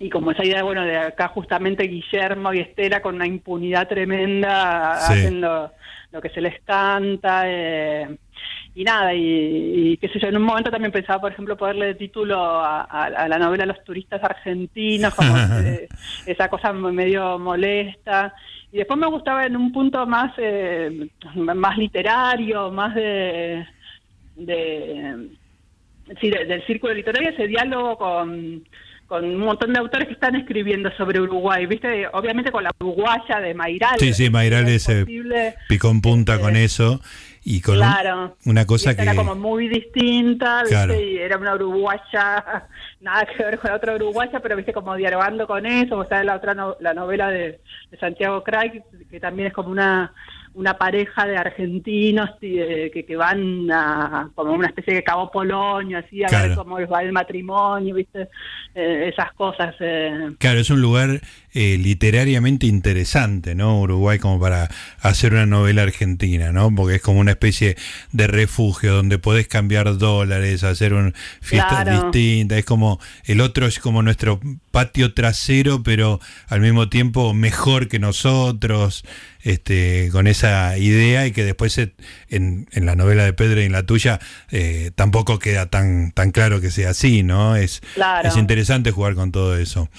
y 0.00 0.10
como 0.10 0.30
esa 0.30 0.44
idea, 0.44 0.62
bueno, 0.62 0.84
de 0.84 0.96
acá 0.96 1.28
justamente 1.28 1.84
Guillermo 1.84 2.52
y 2.52 2.60
Estela 2.60 3.02
con 3.02 3.16
una 3.16 3.26
impunidad 3.26 3.88
tremenda 3.88 4.92
haciendo 4.92 5.72
lo 6.12 6.20
que 6.20 6.30
se 6.30 6.40
les 6.40 6.60
canta. 6.62 7.42
Eh, 7.46 8.16
y 8.76 8.84
nada, 8.84 9.12
y, 9.12 9.96
qué 9.96 10.08
sé 10.08 10.20
yo, 10.20 10.28
en 10.28 10.36
un 10.36 10.44
momento 10.44 10.70
también 10.70 10.92
pensaba, 10.92 11.20
por 11.20 11.32
ejemplo, 11.32 11.56
ponerle 11.56 11.94
título 11.94 12.38
a, 12.38 13.26
la 13.28 13.38
novela 13.38 13.66
Los 13.66 13.82
turistas 13.82 14.22
argentinos, 14.22 15.12
como 15.14 15.34
esa 16.26 16.48
cosa 16.48 16.72
medio 16.72 17.36
molesta. 17.40 18.32
Y 18.70 18.76
después 18.76 19.00
me 19.00 19.08
gustaba 19.08 19.46
en 19.46 19.56
un 19.56 19.72
punto 19.72 20.06
más, 20.06 20.32
eh, 20.38 21.08
más 21.34 21.76
literario, 21.76 22.70
más 22.70 22.94
de, 22.94 23.66
de 24.36 25.28
sí, 26.20 26.30
del 26.30 26.64
círculo 26.66 26.94
literario, 26.94 27.30
ese 27.30 27.48
diálogo 27.48 27.98
con, 27.98 28.62
con 29.08 29.24
un 29.24 29.38
montón 29.38 29.72
de 29.72 29.80
autores 29.80 30.06
que 30.06 30.14
están 30.14 30.36
escribiendo 30.36 30.90
sobre 30.96 31.18
Uruguay, 31.18 31.64
¿viste? 31.64 32.06
Obviamente 32.12 32.52
con 32.52 32.62
la 32.62 32.70
uruguaya 32.78 33.40
de 33.40 33.54
Mayral. 33.54 33.98
Sí, 33.98 34.12
sí, 34.12 34.28
Mayral 34.28 34.68
es, 34.68 34.86
picó 35.66 35.90
en 35.90 36.02
punta 36.02 36.38
con 36.38 36.56
eso 36.56 37.00
y 37.42 37.62
con 37.62 37.80
una 38.44 38.66
cosa 38.66 38.94
que 38.94 39.02
era 39.02 39.14
como 39.14 39.34
muy 39.34 39.68
distinta 39.68 40.64
¿viste? 40.64 41.12
y 41.12 41.16
era 41.16 41.38
una 41.38 41.54
uruguaya 41.54 42.66
nada 43.00 43.24
que 43.24 43.42
ver 43.42 43.58
con 43.58 43.70
la 43.70 43.76
otra 43.76 43.94
uruguaya 43.94 44.40
pero 44.40 44.54
viste 44.54 44.74
como 44.74 44.94
dialogando 44.96 45.46
con 45.46 45.64
eso 45.64 45.96
o 45.96 46.04
sea 46.04 46.22
la 46.24 46.36
otra 46.36 46.54
la 46.80 46.92
novela 46.92 47.30
de, 47.30 47.60
Santiago 47.98 48.44
Craig 48.44 48.82
que 49.10 49.18
también 49.18 49.48
es 49.48 49.54
como 49.54 49.70
una 49.70 50.12
una 50.54 50.76
pareja 50.76 51.26
de 51.26 51.36
argentinos 51.36 52.30
que, 52.40 53.04
que, 53.06 53.16
van 53.16 53.70
a 53.70 54.30
como 54.34 54.52
una 54.52 54.68
especie 54.68 54.94
de 54.94 55.02
cabo 55.02 55.30
Polonio 55.30 55.98
así 55.98 56.22
a 56.24 56.28
ver 56.28 56.54
cómo 56.54 56.78
va 56.86 57.02
el 57.02 57.12
matrimonio 57.12 57.94
viste 57.94 58.28
eh, 58.74 59.10
esas 59.12 59.32
cosas 59.32 59.74
eh. 59.80 60.30
claro 60.38 60.60
es 60.60 60.70
un 60.70 60.80
lugar 60.80 61.20
eh, 61.60 61.76
literariamente 61.76 62.68
interesante, 62.68 63.56
¿no? 63.56 63.80
Uruguay 63.80 64.20
como 64.20 64.38
para 64.38 64.70
hacer 65.00 65.32
una 65.32 65.44
novela 65.44 65.82
argentina, 65.82 66.52
¿no? 66.52 66.72
Porque 66.72 66.94
es 66.94 67.02
como 67.02 67.18
una 67.18 67.32
especie 67.32 67.76
de 68.12 68.28
refugio 68.28 68.94
donde 68.94 69.18
podés 69.18 69.48
cambiar 69.48 69.98
dólares, 69.98 70.62
hacer 70.62 70.94
un, 70.94 71.14
fiestas 71.40 71.84
distintas, 71.90 72.58
es 72.58 72.64
como, 72.64 73.00
el 73.24 73.40
otro 73.40 73.66
es 73.66 73.80
como 73.80 74.04
nuestro 74.04 74.38
patio 74.70 75.14
trasero, 75.14 75.82
pero 75.82 76.20
al 76.46 76.60
mismo 76.60 76.88
tiempo 76.88 77.34
mejor 77.34 77.88
que 77.88 77.98
nosotros, 77.98 79.02
este, 79.42 80.10
con 80.12 80.28
esa 80.28 80.78
idea 80.78 81.26
y 81.26 81.32
que 81.32 81.42
después 81.42 81.76
en, 81.78 82.68
en 82.70 82.86
la 82.86 82.94
novela 82.94 83.24
de 83.24 83.32
Pedro 83.32 83.60
y 83.60 83.64
en 83.64 83.72
la 83.72 83.82
tuya 83.82 84.20
eh, 84.52 84.92
tampoco 84.94 85.40
queda 85.40 85.66
tan, 85.66 86.12
tan 86.12 86.30
claro 86.30 86.60
que 86.60 86.70
sea 86.70 86.90
así, 86.90 87.24
¿no? 87.24 87.56
Es, 87.56 87.80
es 88.22 88.36
interesante 88.36 88.92
jugar 88.92 89.16
con 89.16 89.32
todo 89.32 89.58
eso. 89.58 89.90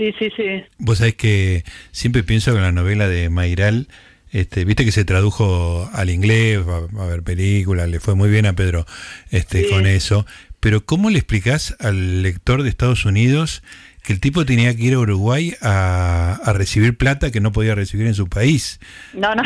Sí, 0.00 0.14
sí, 0.18 0.32
sí. 0.34 0.64
Vos 0.78 0.96
sabés 0.96 1.14
que 1.14 1.62
siempre 1.92 2.22
pienso 2.22 2.54
que 2.54 2.60
la 2.60 2.72
novela 2.72 3.06
de 3.06 3.28
Mayral, 3.28 3.86
este, 4.32 4.64
viste 4.64 4.86
que 4.86 4.92
se 4.92 5.04
tradujo 5.04 5.90
al 5.92 6.08
inglés, 6.08 6.58
a, 6.66 7.04
ver 7.04 7.22
películas, 7.22 7.86
le 7.86 8.00
fue 8.00 8.14
muy 8.14 8.30
bien 8.30 8.46
a 8.46 8.54
Pedro 8.54 8.86
este, 9.30 9.68
con 9.68 9.86
eso. 9.86 10.24
Pero 10.58 10.86
¿cómo 10.86 11.10
le 11.10 11.18
explicás 11.18 11.76
al 11.80 12.22
lector 12.22 12.62
de 12.62 12.70
Estados 12.70 13.04
Unidos 13.04 13.62
que 14.02 14.14
el 14.14 14.20
tipo 14.20 14.46
tenía 14.46 14.74
que 14.74 14.84
ir 14.84 14.94
a 14.94 15.00
Uruguay 15.00 15.54
a, 15.60 16.40
a 16.44 16.52
recibir 16.54 16.96
plata 16.96 17.30
que 17.30 17.42
no 17.42 17.52
podía 17.52 17.74
recibir 17.74 18.06
en 18.06 18.14
su 18.14 18.26
país? 18.26 18.80
No, 19.12 19.34
no. 19.34 19.42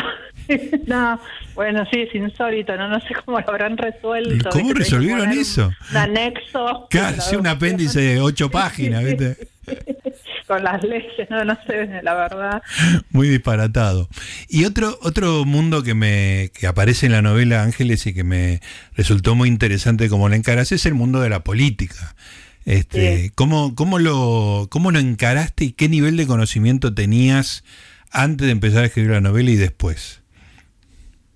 no, 0.87 1.19
bueno, 1.53 1.83
sí, 1.91 2.01
es 2.01 2.15
insólito, 2.15 2.75
no, 2.77 2.87
no 2.87 2.99
sé 3.01 3.13
cómo 3.25 3.39
lo 3.39 3.49
habrán 3.49 3.77
resuelto. 3.77 4.49
¿Cómo 4.51 4.73
resolvieron 4.73 5.31
eso? 5.31 5.73
Un 5.91 5.97
anexo. 5.97 6.87
Claro, 6.89 7.17
un 7.37 7.47
apéndice 7.47 7.99
de 7.99 8.21
ocho 8.21 8.49
páginas, 8.51 9.03
¿viste? 9.03 9.37
con 10.47 10.63
las 10.63 10.83
leyes, 10.83 11.29
no, 11.29 11.43
no 11.43 11.57
sé, 11.67 12.01
la 12.03 12.13
verdad. 12.13 12.61
Muy 13.09 13.29
disparatado. 13.29 14.07
Y 14.47 14.65
otro, 14.65 14.97
otro 15.01 15.45
mundo 15.45 15.83
que 15.83 15.93
me 15.93 16.51
que 16.53 16.67
aparece 16.67 17.07
en 17.07 17.11
la 17.11 17.21
novela 17.21 17.63
Ángeles 17.63 18.05
y 18.07 18.13
que 18.13 18.23
me 18.23 18.61
resultó 18.95 19.35
muy 19.35 19.49
interesante 19.49 20.09
como 20.09 20.29
lo 20.29 20.35
encaras 20.35 20.71
es 20.71 20.85
el 20.85 20.93
mundo 20.93 21.19
de 21.19 21.29
la 21.29 21.43
política. 21.43 22.15
Este, 22.65 23.31
¿cómo, 23.35 23.75
cómo, 23.75 23.99
lo, 23.99 24.67
¿Cómo 24.71 24.91
lo 24.91 24.99
encaraste 24.99 25.65
y 25.65 25.71
qué 25.73 25.87
nivel 25.87 26.17
de 26.17 26.25
conocimiento 26.25 26.93
tenías 26.93 27.63
antes 28.11 28.47
de 28.47 28.51
empezar 28.51 28.83
a 28.83 28.87
escribir 28.87 29.11
la 29.11 29.21
novela 29.21 29.51
y 29.51 29.55
después? 29.55 30.23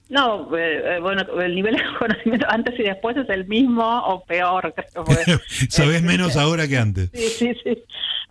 No, 0.10 0.58
eh, 0.58 0.96
eh, 0.96 1.00
bueno, 1.00 1.22
el 1.40 1.54
nivel 1.54 1.76
de 1.76 1.84
conocimiento 2.00 2.48
antes 2.50 2.80
y 2.80 2.84
después 2.84 3.16
es 3.16 3.30
el 3.30 3.46
mismo 3.46 3.84
o 3.84 4.26
peor, 4.26 4.74
creo. 4.74 5.40
Sabes 5.70 6.02
menos 6.02 6.36
ahora 6.36 6.68
que 6.68 6.78
antes. 6.78 7.12
Sí, 7.14 7.30
sí, 7.30 7.54
sí. 7.64 7.84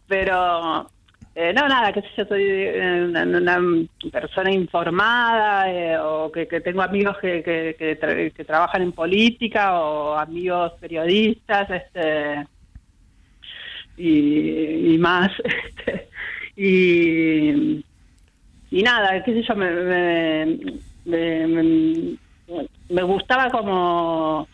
Pero, 0.08 0.90
eh, 1.34 1.52
no, 1.52 1.68
nada, 1.68 1.92
que 1.92 2.02
yo 2.16 2.24
soy 2.24 2.44
una, 3.08 3.60
persona 4.10 4.50
informada 4.50 6.02
o 6.04 6.32
que, 6.32 6.46
tengo 6.46 6.82
amigos 6.82 7.18
que, 7.18 7.42
que, 7.44 8.44
trabajan 8.44 8.82
en 8.82 8.92
política 8.92 9.78
o 9.80 10.14
amigos 10.16 10.72
periodistas, 10.80 11.70
este 11.70 12.46
y, 13.96 14.96
más. 14.98 15.30
Este, 15.44 16.08
y, 16.56 17.84
y 18.70 18.82
nada, 18.82 19.22
qué 19.22 19.32
sé 19.32 19.42
yo, 19.44 19.54
me 19.54 20.58
me, 22.88 23.02
gustaba 23.02 23.50
como, 23.50 24.48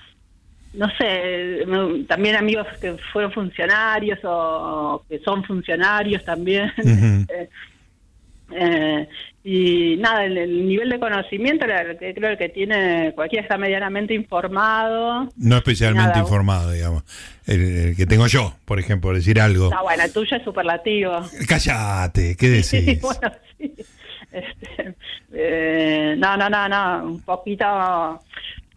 no 0.75 0.89
sé, 0.97 1.65
también 2.09 2.37
amigos 2.37 2.67
que 2.81 2.97
fueron 3.13 3.33
funcionarios 3.33 4.19
o 4.25 5.05
que 5.09 5.19
son 5.21 5.45
funcionarios 5.45 6.25
también. 6.25 6.73
Eh, 8.57 9.09
y 9.43 9.97
nada, 9.97 10.25
el, 10.25 10.69
nivel 10.69 10.89
de 10.89 11.01
conocimiento, 11.01 11.67
que 11.99 12.15
creo 12.15 12.37
que 12.37 12.51
tiene 12.51 13.13
cualquiera 13.15 13.43
está 13.43 13.57
medianamente 13.57 14.15
informado. 14.15 15.29
No 15.37 15.57
especialmente 15.57 16.19
informado, 16.19 16.71
digamos. 16.71 17.05
El, 17.47 17.97
que 17.97 18.07
tengo 18.07 18.27
yo, 18.27 18.55
por 18.65 18.79
ejemplo, 18.79 19.13
decir 19.13 19.41
algo. 19.41 19.71
No, 19.71 19.83
bueno, 19.83 20.05
el 20.05 20.13
tuyo 20.13 20.37
es 20.37 20.45
superlativo. 20.45 21.21
Cállate, 21.49 22.37
¿qué 22.37 22.49
decís? 22.63 23.01
bueno, 23.01 23.33
sí. 23.59 23.75
Este, 24.35 24.97
eh, 25.33 26.17
no, 26.19 26.37
no, 26.37 26.51
no, 26.51 26.69
no, 26.69 27.05
un 27.05 27.21
poquito 27.23 27.65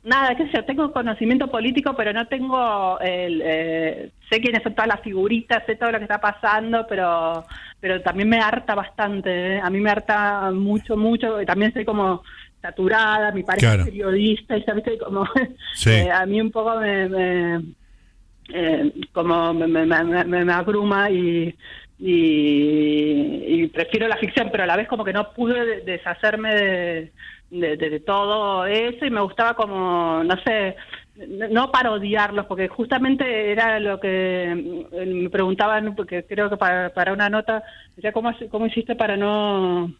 nada, 0.08 0.36
qué 0.36 0.46
sé 0.46 0.54
yo, 0.54 0.66
tengo 0.66 0.92
conocimiento 0.92 1.48
político, 1.50 1.94
pero 1.96 2.14
no 2.14 2.28
tengo 2.28 3.00
el, 3.00 3.42
eh, 3.44 4.12
sé 4.30 4.40
quiénes 4.40 4.64
son 4.64 4.74
todas 4.74 4.88
las 4.88 5.02
figuritas, 5.02 5.64
sé 5.66 5.76
todo 5.76 5.92
lo 5.92 5.98
que 5.98 6.06
está 6.06 6.20
pasando, 6.20 6.86
pero 6.88 7.46
pero 7.80 8.02
también 8.02 8.30
me 8.30 8.40
harta 8.40 8.74
bastante, 8.74 9.56
¿eh? 9.56 9.62
a 9.62 9.70
mí 9.70 9.80
me 9.80 9.92
harta 9.92 10.50
mucho, 10.52 10.98
mucho, 10.98 11.42
y 11.42 11.46
también 11.46 11.74
soy 11.74 11.86
como 11.86 12.24
saturada, 12.62 13.32
mi 13.32 13.44
pareja 13.44 13.76
es 13.76 13.86
periodista, 13.86 14.58
y 14.58 14.64
sabes 14.64 14.84
como 15.04 15.26
eh, 15.86 16.10
a 16.10 16.26
mí 16.26 16.42
un 16.42 16.52
poco 16.52 16.80
me, 16.80 17.62
como 19.12 19.54
me, 19.54 19.68
me, 19.68 20.54
abruma 20.54 21.12
y, 21.12 21.54
y, 22.00 23.68
prefiero 23.68 24.08
la 24.08 24.18
ficción, 24.18 24.50
pero 24.52 24.64
a 24.64 24.68
la 24.68 24.78
vez 24.78 24.88
como 24.88 25.04
que 25.04 25.14
no 25.14 25.34
pude 25.34 25.82
deshacerme 25.82 26.56
de 26.56 27.12
de, 27.50 28.00
todo 28.06 28.66
eso 28.66 29.06
y 29.06 29.10
me 29.10 29.22
gustaba 29.22 29.54
como, 29.54 30.24
no 30.24 30.36
sé, 30.44 30.76
no 31.50 31.72
parodiarlos, 31.72 32.46
porque 32.46 32.68
justamente 32.68 33.52
era 33.52 33.80
lo 33.80 34.00
que 34.00 34.88
mm, 34.92 35.24
me 35.24 35.30
preguntaban, 35.30 35.96
porque 35.96 36.26
creo 36.26 36.50
que 36.50 36.58
para, 36.58 36.90
para 36.94 37.14
una 37.14 37.30
nota, 37.30 37.64
decía, 37.96 38.12
¿cómo, 38.12 38.32
¿cómo 38.50 38.68
hiciste 38.68 38.96
para 38.96 39.18
no 39.18 39.92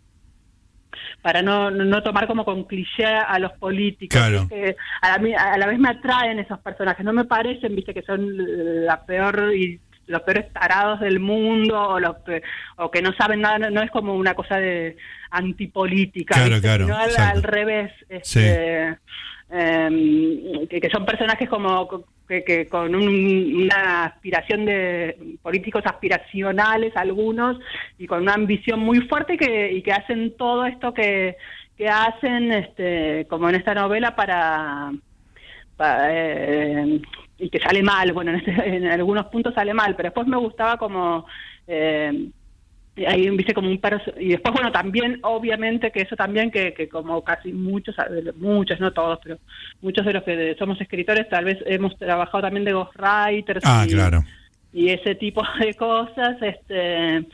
para 1.22 1.42
no, 1.42 1.70
no 1.70 2.02
tomar 2.02 2.28
como 2.28 2.46
con 2.46 2.64
cliché 2.64 3.06
a 3.06 3.38
los 3.40 3.52
políticos. 3.54 4.20
Que 4.50 4.76
a, 5.02 5.18
la, 5.18 5.54
a 5.54 5.58
la 5.58 5.68
vez 5.68 5.78
me 5.78 5.90
atraen 5.90 6.40
esos 6.40 6.60
personajes, 6.60 7.06
no 7.06 7.14
me 7.14 7.26
parecen, 7.26 7.76
viste, 7.76 7.94
que 7.94 8.02
son 8.02 8.86
la 8.86 9.06
peor 9.06 9.54
y 9.54 9.80
los 10.08 10.22
peores 10.22 10.52
tarados 10.54 11.00
del 11.00 11.20
mundo 11.20 11.80
o, 11.80 12.00
los 12.00 12.16
o 12.78 12.90
que 12.92 13.02
no 13.02 13.14
saben 13.14 13.42
nada, 13.42 13.70
no, 13.70 13.82
es 13.82 13.92
como 13.92 14.16
una 14.16 14.34
cosa 14.34 14.58
de 14.58 14.98
antipolítica, 15.30 16.36
sino 16.36 16.98
al, 16.98 17.44
revés. 17.44 17.92
Este, 18.10 18.98
em, 19.50 20.68
que, 20.68 20.90
son 20.90 21.06
personajes 21.06 21.50
como 21.50 22.06
que, 22.28 22.68
con 22.68 22.96
una 22.96 24.06
aspiración 24.06 24.66
de 24.66 25.38
políticos 25.42 25.84
aspiracionales 25.86 26.96
algunos 26.96 27.58
y 27.98 28.08
con 28.08 28.22
una 28.22 28.34
ambición 28.34 28.80
muy 28.80 29.02
fuerte 29.02 29.38
que, 29.38 29.72
y 29.72 29.82
que 29.82 29.94
hacen 29.94 30.36
todo 30.38 30.66
esto 30.66 30.94
que, 30.94 31.38
que 31.78 31.88
hacen 31.88 32.52
este 32.52 33.28
como 33.30 33.50
en 33.50 33.56
esta 33.56 33.74
novela 33.74 34.16
para, 34.16 34.92
eh, 36.10 37.02
y 37.40 37.50
que 37.50 37.60
sale 37.60 37.84
mal, 37.84 38.12
bueno, 38.14 38.32
en, 38.34 38.38
este, 38.38 38.52
en, 38.76 38.88
algunos 38.88 39.28
puntos 39.28 39.54
sale 39.54 39.74
mal, 39.74 39.96
pero 39.96 40.08
después 40.08 40.28
me 40.28 40.38
gustaba 40.38 40.78
como... 40.78 41.26
Eh, 41.68 42.30
ahí 43.06 43.30
viste 43.32 43.54
como 43.54 43.70
un 43.70 43.80
y 44.18 44.30
después 44.30 44.54
bueno 44.54 44.72
también 44.72 45.20
obviamente 45.22 45.92
que 45.92 46.02
eso 46.02 46.16
también 46.16 46.50
que, 46.50 46.74
que 46.74 46.90
como 46.90 47.24
casi 47.24 47.54
muchos 47.54 47.96
muchos 48.38 48.80
no 48.80 48.92
todos 48.92 49.20
pero 49.24 49.38
muchos 49.82 50.06
de 50.06 50.14
los 50.14 50.24
que 50.24 50.56
somos 50.58 50.80
escritores 50.82 51.30
tal 51.30 51.46
vez 51.46 51.60
hemos 51.66 51.96
trabajado 51.98 52.42
también 52.42 52.66
de 52.66 52.74
ghostwriters 52.74 53.64
ah 53.66 53.86
claro. 53.88 54.24
y 54.74 54.90
ese 54.90 55.16
tipo 55.16 55.44
de 55.60 55.74
cosas 55.76 56.42
este 56.42 57.28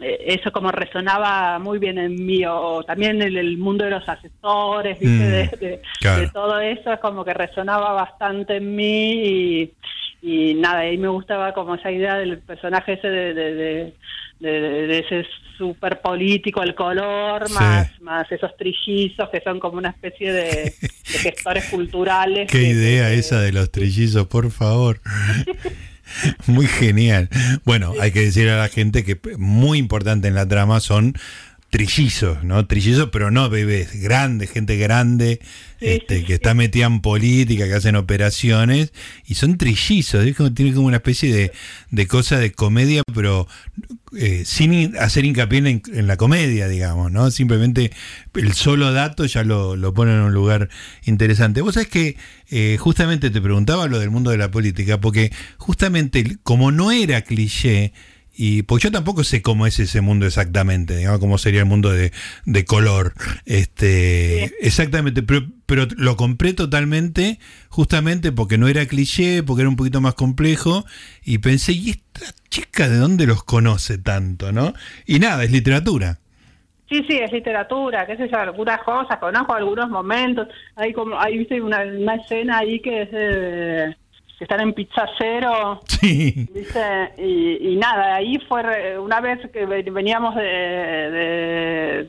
eso 0.00 0.50
como 0.50 0.72
resonaba 0.72 1.58
muy 1.58 1.78
bien 1.78 1.98
en 1.98 2.26
mí, 2.26 2.44
o 2.46 2.82
también 2.84 3.22
en 3.22 3.36
el 3.36 3.58
mundo 3.58 3.84
de 3.84 3.90
los 3.90 4.08
asesores, 4.08 4.98
mm, 5.00 5.18
de, 5.18 5.80
todo 6.32 6.58
eso, 6.58 6.92
es 6.92 7.00
como 7.00 7.24
que 7.24 7.32
resonaba 7.32 7.92
bastante 7.92 8.56
en 8.56 8.74
mí 8.74 9.70
y, 10.22 10.54
nada, 10.54 10.80
ahí 10.80 10.98
me 10.98 11.08
gustaba 11.08 11.52
como 11.52 11.74
esa 11.76 11.92
idea 11.92 12.16
del 12.16 12.38
personaje 12.38 12.94
ese 12.94 13.08
de, 13.08 13.94
de, 14.40 14.98
ese 14.98 15.26
súper 15.56 16.00
político, 16.00 16.62
el 16.62 16.74
color, 16.74 17.48
más, 17.50 18.00
más 18.00 18.30
esos 18.32 18.56
trillizos 18.56 19.28
que 19.28 19.40
son 19.42 19.60
como 19.60 19.78
una 19.78 19.90
especie 19.90 20.32
de, 20.32 20.74
gestores 21.04 21.66
culturales. 21.66 22.50
Qué 22.50 22.62
idea 22.62 23.12
esa 23.12 23.40
de 23.40 23.52
los 23.52 23.70
trillizos, 23.70 24.26
por 24.26 24.50
favor. 24.50 25.00
Muy 26.46 26.66
genial. 26.66 27.28
Bueno, 27.64 27.92
hay 28.00 28.12
que 28.12 28.20
decir 28.20 28.48
a 28.48 28.58
la 28.58 28.68
gente 28.68 29.04
que 29.04 29.18
muy 29.38 29.78
importante 29.78 30.28
en 30.28 30.34
la 30.34 30.46
trama 30.46 30.80
son 30.80 31.14
trillizos, 31.74 32.44
¿no? 32.44 32.64
Trillizos, 32.68 33.08
pero 33.10 33.32
no 33.32 33.50
bebés, 33.50 34.00
grandes, 34.00 34.48
gente 34.52 34.76
grande, 34.76 35.40
este, 35.80 36.22
que 36.22 36.34
está 36.34 36.54
metida 36.54 36.86
en 36.86 37.00
política, 37.00 37.66
que 37.66 37.74
hacen 37.74 37.96
operaciones, 37.96 38.92
y 39.26 39.34
son 39.34 39.58
trillizos, 39.58 40.24
es 40.24 40.36
como, 40.36 40.54
tiene 40.54 40.72
como 40.72 40.86
una 40.86 40.98
especie 40.98 41.34
de, 41.34 41.50
de 41.90 42.06
cosa 42.06 42.38
de 42.38 42.52
comedia, 42.52 43.02
pero 43.12 43.48
eh, 44.16 44.44
sin 44.46 44.96
hacer 44.98 45.24
hincapié 45.24 45.58
en, 45.58 46.06
la 46.06 46.16
comedia, 46.16 46.68
digamos, 46.68 47.10
¿no? 47.10 47.32
Simplemente 47.32 47.90
el 48.34 48.52
solo 48.52 48.92
dato 48.92 49.24
ya 49.24 49.42
lo, 49.42 49.74
lo 49.74 49.92
pone 49.92 50.12
en 50.12 50.20
un 50.20 50.32
lugar 50.32 50.68
interesante. 51.06 51.60
Vos 51.60 51.74
sabés 51.74 51.88
que 51.88 52.16
eh, 52.50 52.76
justamente 52.78 53.30
te 53.30 53.40
preguntaba 53.40 53.88
lo 53.88 53.98
del 53.98 54.10
mundo 54.10 54.30
de 54.30 54.38
la 54.38 54.52
política, 54.52 55.00
porque 55.00 55.32
justamente 55.56 56.36
como 56.44 56.70
no 56.70 56.92
era 56.92 57.22
cliché, 57.22 57.92
y 58.36 58.62
pues 58.62 58.82
yo 58.82 58.90
tampoco 58.90 59.22
sé 59.22 59.42
cómo 59.42 59.66
es 59.66 59.78
ese 59.78 60.00
mundo 60.00 60.26
exactamente, 60.26 60.96
digamos, 60.96 61.20
cómo 61.20 61.38
sería 61.38 61.60
el 61.60 61.66
mundo 61.66 61.90
de, 61.90 62.10
color. 62.64 63.14
Este, 63.46 64.44
Exactamente, 64.60 65.22
pero, 65.22 65.46
pero, 65.66 65.86
lo 65.96 66.16
compré 66.16 66.52
totalmente, 66.52 67.38
justamente 67.68 68.32
porque 68.32 68.58
no 68.58 68.68
era 68.68 68.86
cliché, 68.86 69.42
porque 69.42 69.62
era 69.62 69.68
un 69.68 69.76
poquito 69.76 70.00
más 70.00 70.14
complejo, 70.14 70.84
y 71.24 71.38
pensé, 71.38 71.72
¿y 71.72 71.90
esta 71.90 72.26
chica 72.48 72.88
de 72.88 72.96
dónde 72.96 73.26
los 73.26 73.44
conoce 73.44 73.98
tanto, 73.98 74.52
no? 74.52 74.74
Y 75.06 75.18
nada, 75.20 75.44
es 75.44 75.52
literatura. 75.52 76.18
Sí, 76.88 77.02
sí, 77.08 77.16
es 77.16 77.32
literatura, 77.32 78.06
qué 78.06 78.16
sé 78.16 78.28
yo, 78.28 78.38
algunas 78.38 78.82
cosas, 78.82 79.18
conozco 79.18 79.54
algunos 79.54 79.88
momentos, 79.88 80.48
hay 80.76 80.92
como, 80.92 81.18
hay 81.18 81.38
viste 81.38 81.60
una, 81.60 81.82
una 81.82 82.16
escena 82.16 82.58
ahí 82.58 82.80
que 82.80 83.02
es 83.02 83.08
que 83.08 84.03
están 84.40 84.60
en 84.60 84.72
Pizza 84.72 85.06
Cero. 85.18 85.80
Sí. 85.86 86.48
Y, 87.18 87.76
nada, 87.76 88.16
ahí 88.16 88.38
fue 88.48 88.98
una 88.98 89.20
vez 89.20 89.38
que 89.52 89.64
veníamos 89.66 90.34
de, 90.34 92.04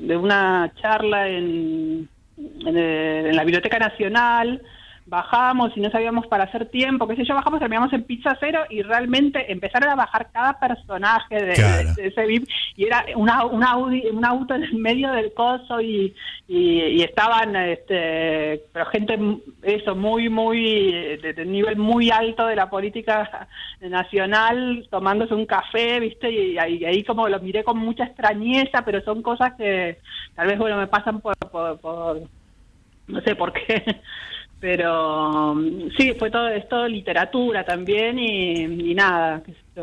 de, 0.00 0.16
una 0.16 0.72
charla 0.80 1.28
en, 1.28 2.08
en, 2.36 3.36
la 3.36 3.44
Biblioteca 3.44 3.78
Nacional 3.78 4.62
bajamos 5.08 5.72
y 5.74 5.80
no 5.80 5.90
sabíamos 5.90 6.26
para 6.26 6.44
hacer 6.44 6.66
tiempo, 6.66 7.08
qué 7.08 7.16
sé 7.16 7.24
yo, 7.24 7.34
bajamos, 7.34 7.60
terminamos 7.60 7.92
en 7.92 8.04
Pizza 8.04 8.36
Cero 8.38 8.64
y 8.68 8.82
realmente 8.82 9.50
empezaron 9.50 9.90
a 9.90 9.96
bajar 9.96 10.28
cada 10.32 10.58
personaje 10.58 11.42
de, 11.42 11.52
ese 11.98 12.26
VIP 12.26 12.48
y 12.76 12.84
era 12.84 13.04
una, 13.16 13.44
una 13.46 13.76
un 13.76 14.24
auto 14.24 14.54
en 14.54 14.64
el 14.64 14.74
medio 14.74 15.10
del 15.12 15.32
coso 15.32 15.80
y, 15.80 16.14
y, 16.46 17.02
estaban, 17.02 17.56
este, 17.56 18.62
pero 18.72 18.86
gente, 18.86 19.18
eso, 19.62 19.94
muy, 19.94 20.28
muy, 20.28 20.92
de, 21.16 21.44
nivel 21.46 21.76
muy 21.76 22.10
alto 22.10 22.46
de 22.46 22.56
la 22.56 22.68
política 22.68 23.48
nacional, 23.80 24.86
tomándose 24.90 25.34
un 25.34 25.46
café, 25.46 26.00
viste, 26.00 26.30
y 26.30 26.58
ahí, 26.58 26.84
ahí 26.84 27.02
como 27.04 27.28
lo 27.28 27.40
miré 27.40 27.64
con 27.64 27.78
mucha 27.78 28.04
extrañeza, 28.04 28.82
pero 28.84 29.02
son 29.02 29.22
cosas 29.22 29.54
que 29.54 29.98
tal 30.34 30.48
vez, 30.48 30.58
bueno, 30.58 30.76
me 30.76 30.86
pasan 30.86 31.20
por, 31.20 31.34
por 31.80 32.20
no 33.08 33.20
sé 33.22 33.34
por 33.34 33.52
qué 33.52 33.82
pero 34.60 35.54
sí, 35.96 36.14
fue 36.18 36.30
todo, 36.30 36.48
es 36.48 36.64
literatura 36.88 37.64
también 37.64 38.18
y, 38.18 38.94
nada, 38.94 39.42
sé 39.74 39.82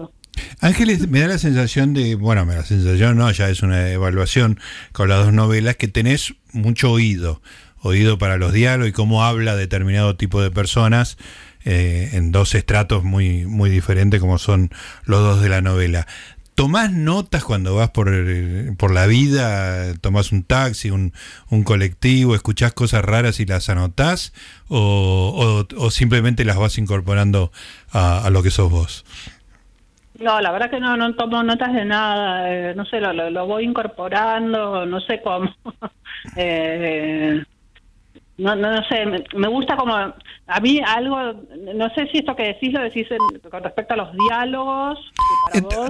Ángeles, 0.59 1.07
me 1.07 1.19
da 1.19 1.27
la 1.27 1.37
sensación 1.37 1.93
de, 1.93 2.15
bueno, 2.15 2.45
me 2.45 2.53
da 2.53 2.61
la 2.61 2.65
sensación, 2.65 3.17
no, 3.17 3.31
ya 3.31 3.49
es 3.49 3.61
una 3.61 3.89
evaluación 3.91 4.59
con 4.91 5.09
las 5.09 5.25
dos 5.25 5.33
novelas, 5.33 5.75
que 5.75 5.87
tenés 5.87 6.33
mucho 6.51 6.91
oído, 6.91 7.41
oído 7.81 8.17
para 8.17 8.37
los 8.37 8.51
diálogos 8.51 8.89
y 8.89 8.93
cómo 8.93 9.23
habla 9.23 9.55
determinado 9.55 10.15
tipo 10.15 10.41
de 10.41 10.51
personas 10.51 11.17
eh, 11.63 12.09
en 12.13 12.31
dos 12.31 12.53
estratos 12.53 13.03
muy, 13.03 13.45
muy 13.45 13.69
diferentes 13.69 14.19
como 14.19 14.37
son 14.37 14.69
los 15.05 15.21
dos 15.21 15.41
de 15.41 15.49
la 15.49 15.61
novela. 15.61 16.05
¿Tomás 16.55 16.93
notas 16.93 17.43
cuando 17.43 17.75
vas 17.75 17.89
por, 17.89 18.09
por 18.77 18.93
la 18.93 19.07
vida? 19.07 19.93
¿Tomás 19.99 20.31
un 20.31 20.43
taxi, 20.43 20.89
un, 20.89 21.11
colectivo? 21.65 22.33
¿Escuchás 22.33 22.71
cosas 22.73 23.03
raras 23.03 23.41
y 23.41 23.45
las 23.45 23.69
anotás? 23.69 24.33
¿O, 24.69 25.65
o, 25.77 25.91
simplemente 25.91 26.45
las 26.45 26.57
vas 26.57 26.77
incorporando 26.77 27.51
a, 27.91 28.29
lo 28.31 28.41
que 28.41 28.51
sos 28.51 28.71
vos? 28.71 29.05
No, 30.17 30.39
la 30.39 30.53
verdad 30.53 30.69
que 30.69 30.79
no, 30.79 30.95
no 30.95 31.13
tomo 31.15 31.43
notas 31.43 31.73
de 31.73 31.83
nada. 31.83 32.49
Eh, 32.49 32.73
no 32.73 32.85
sé, 32.85 33.01
lo, 33.01 33.45
voy 33.45 33.65
incorporando, 33.65 34.85
no 34.85 35.01
sé 35.01 35.21
cómo. 35.21 35.53
eh, 36.37 37.43
no, 38.37 38.55
no, 38.55 38.71
no 38.71 38.83
sé, 38.85 39.05
me, 39.05 39.47
gusta 39.47 39.77
como, 39.77 39.93
a 39.95 40.59
mí 40.61 40.81
algo, 40.85 41.33
no 41.73 41.89
sé 41.91 42.07
si 42.11 42.17
esto 42.17 42.35
que 42.35 42.43
decís 42.43 42.73
lo 42.73 42.81
decís 42.81 43.07
con 43.49 43.63
respecto 43.63 43.93
a 43.93 43.97
los 43.97 44.11
diálogos. 44.13 44.99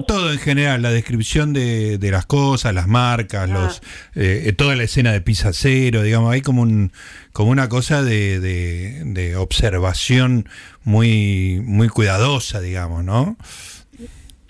Todo 0.07 0.31
en 0.31 0.39
general, 0.39 0.81
la 0.81 0.91
descripción 0.91 1.53
de, 1.53 1.97
de 1.97 2.11
las 2.11 2.25
cosas, 2.25 2.73
las 2.73 2.87
marcas, 2.87 3.49
ah. 3.49 3.53
los 3.53 3.81
eh, 4.15 4.53
toda 4.57 4.75
la 4.75 4.83
escena 4.83 5.11
de 5.11 5.21
Pisa 5.21 5.51
Cero, 5.53 6.01
digamos, 6.01 6.33
hay 6.33 6.41
como 6.41 6.61
un 6.61 6.91
como 7.31 7.51
una 7.51 7.67
cosa 7.67 8.03
de, 8.03 8.39
de, 8.39 9.01
de 9.05 9.35
observación 9.35 10.47
muy, 10.83 11.61
muy 11.63 11.89
cuidadosa, 11.89 12.61
digamos, 12.61 13.03
¿no? 13.03 13.35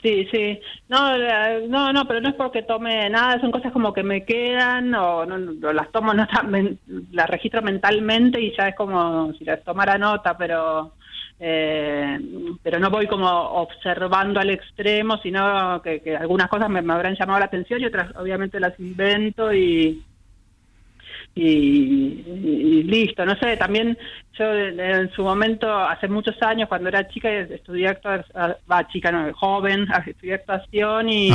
Sí, 0.06 0.28
sí. 0.32 0.60
No, 0.88 1.18
no, 1.68 1.92
no, 1.92 2.08
pero 2.08 2.22
no 2.22 2.30
es 2.30 2.36
porque 2.36 2.62
tome 2.62 3.10
nada, 3.10 3.42
son 3.42 3.50
cosas 3.50 3.72
como 3.74 3.92
que 3.92 4.04
me 4.04 4.24
quedan 4.24 4.94
o, 4.94 5.26
no, 5.26 5.74
las 5.74 5.92
tomo, 5.92 6.14
no 6.14 6.28
las 7.12 7.28
registro 7.28 7.64
mentalmente 7.64 8.40
y 8.40 8.56
ya 8.56 8.68
es 8.68 8.76
como 8.76 9.34
si 9.34 9.44
las 9.46 9.64
tomara 9.64 9.98
nota, 9.98 10.38
pero 10.38 10.94
eh, 11.40 12.18
pero 12.64 12.80
no 12.80 12.90
voy 12.90 13.08
como 13.08 13.28
observando 13.28 14.40
al 14.40 14.50
extremo, 14.50 15.18
sino 15.22 15.82
que, 15.82 16.16
algunas 16.18 16.48
cosas 16.48 16.70
me, 16.70 16.80
habrán 16.80 17.16
llamado 17.16 17.40
la 17.40 17.46
atención 17.46 17.82
y 17.82 17.86
otras 17.86 18.16
obviamente 18.16 18.60
las 18.60 18.80
invento 18.80 19.54
y, 19.54 20.02
y, 21.36 22.84
listo, 22.84 23.26
no 23.26 23.36
sé, 23.38 23.58
también 23.58 23.98
yo 24.38 24.54
en 24.54 25.12
su 25.12 25.24
momento, 25.24 25.70
hace 25.78 26.08
muchos 26.08 26.42
años, 26.42 26.70
cuando 26.70 26.88
era 26.88 27.08
chica, 27.10 27.30
estudié 27.32 27.90
actuación, 27.90 28.56
va, 28.72 28.88
chica, 28.88 29.12
no, 29.12 29.34
joven, 29.34 29.88
estudié 30.08 30.36
actuación 30.36 31.10
y, 31.10 31.32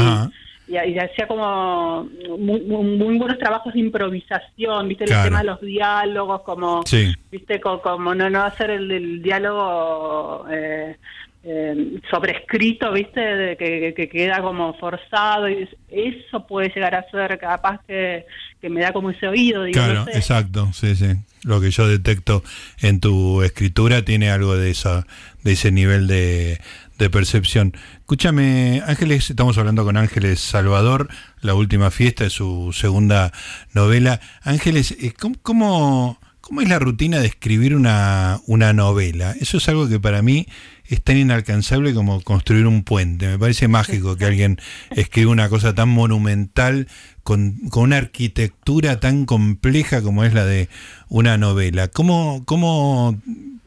y, 0.71 0.99
hacía 0.99 1.27
como 1.27 2.09
muy, 2.39 2.61
muy, 2.61 3.19
buenos 3.19 3.39
trabajos 3.39 3.73
de 3.75 3.81
improvisación, 3.81 4.89
viste, 4.89 5.05
el 5.05 5.11
tema 5.11 5.41
de 5.41 5.45
los 5.45 5.61
diálogos, 5.61 6.43
como, 6.43 6.83
viste, 7.31 7.61
como, 7.61 8.15
no, 8.15 8.31
no 8.31 8.43
hacer 8.43 8.71
el, 8.71 9.23
diálogo... 9.23 10.47
Eh, 10.51 10.97
eh, 11.43 12.01
sobrescrito, 12.11 12.93
¿viste? 12.93 13.21
De 13.21 13.57
que, 13.57 14.09
queda 14.13 14.43
como 14.43 14.75
forzado. 14.75 15.49
y 15.49 15.67
Eso 15.89 16.47
puede 16.47 16.69
llegar 16.69 16.95
a 16.95 17.11
ser 17.11 17.39
capaz 17.39 17.81
que, 17.87 18.27
me 18.69 18.83
da 18.83 18.93
como 18.93 19.11
ese 19.11 19.27
oído. 19.27 19.65
claro, 19.73 20.05
exacto, 20.13 20.71
sí, 20.73 20.95
sí. 20.95 21.07
Lo 21.43 21.63
que 21.63 21.71
yo 21.71 21.89
detecto 21.89 22.45
en 22.83 23.01
tu 23.01 23.43
escritura 23.43 24.05
tiene 24.05 24.31
algo 24.31 24.57
de, 24.57 24.71
esa, 24.71 25.07
de 25.43 25.53
ese 25.53 25.73
nivel 25.73 26.07
de, 26.07 26.61
de 27.01 27.11
percepción. 27.11 27.73
Escúchame, 28.01 28.83
Ángeles, 28.87 29.31
estamos 29.31 29.57
hablando 29.59 29.85
con 29.85 29.97
Ángeles 29.97 30.39
Salvador, 30.39 31.09
La 31.41 31.55
Última 31.55 31.91
Fiesta 31.91 32.27
es 32.27 32.35
su 32.35 32.73
segunda 32.73 33.33
novela. 33.73 34.21
Ángeles, 34.43 34.95
eh, 35.01 35.13
¿cómo, 35.19 35.37
cómo, 35.43 36.21
cómo 36.41 36.61
es 36.61 36.69
la 36.69 36.79
rutina 36.79 37.19
de 37.19 37.27
escribir 37.27 37.75
una, 37.75 38.41
una 38.47 38.73
novela? 38.75 39.35
Eso 39.41 39.57
es 39.57 39.69
algo 39.69 39.89
que 39.89 39.99
para 39.99 40.21
mí 40.21 40.47
es 40.91 41.03
tan 41.03 41.17
inalcanzable 41.17 41.95
como 41.95 42.21
construir 42.21 42.67
un 42.67 42.83
puente. 42.83 43.29
Me 43.29 43.39
parece 43.39 43.67
mágico 43.67 44.17
que 44.17 44.27
alguien 44.27 44.61
escriba 44.91 45.31
una 45.31 45.49
cosa 45.49 45.75
tan 45.75 45.89
monumental, 45.89 46.87
con, 47.23 47.61
una 47.75 47.97
arquitectura 47.97 49.01
tan 49.01 49.25
compleja 49.25 50.03
como 50.03 50.25
es 50.25 50.35
la 50.35 50.45
de 50.45 50.69
una 51.09 51.39
novela. 51.39 51.89
¿Cómo, 51.89 52.43
cómo 52.45 53.19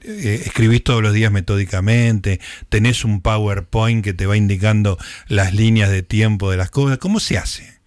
eh, 0.04 0.42
escribís 0.46 0.84
todos 0.84 1.02
los 1.02 1.13
días 1.13 1.32
metódicamente? 1.32 2.39
¿Tenés 2.70 3.06
un 3.06 3.22
PowerPoint 3.22 4.04
que 4.04 4.13
te 4.13 4.26
va 4.26 4.38
indicando 4.38 4.98
las 5.28 5.54
líneas 5.54 5.89
de 5.89 6.04
tiempo 6.04 6.52
de 6.52 6.58
las 6.58 6.70
cosas? 6.70 6.98
¿Cómo 6.98 7.20
se 7.20 7.38
hace? 7.38 7.82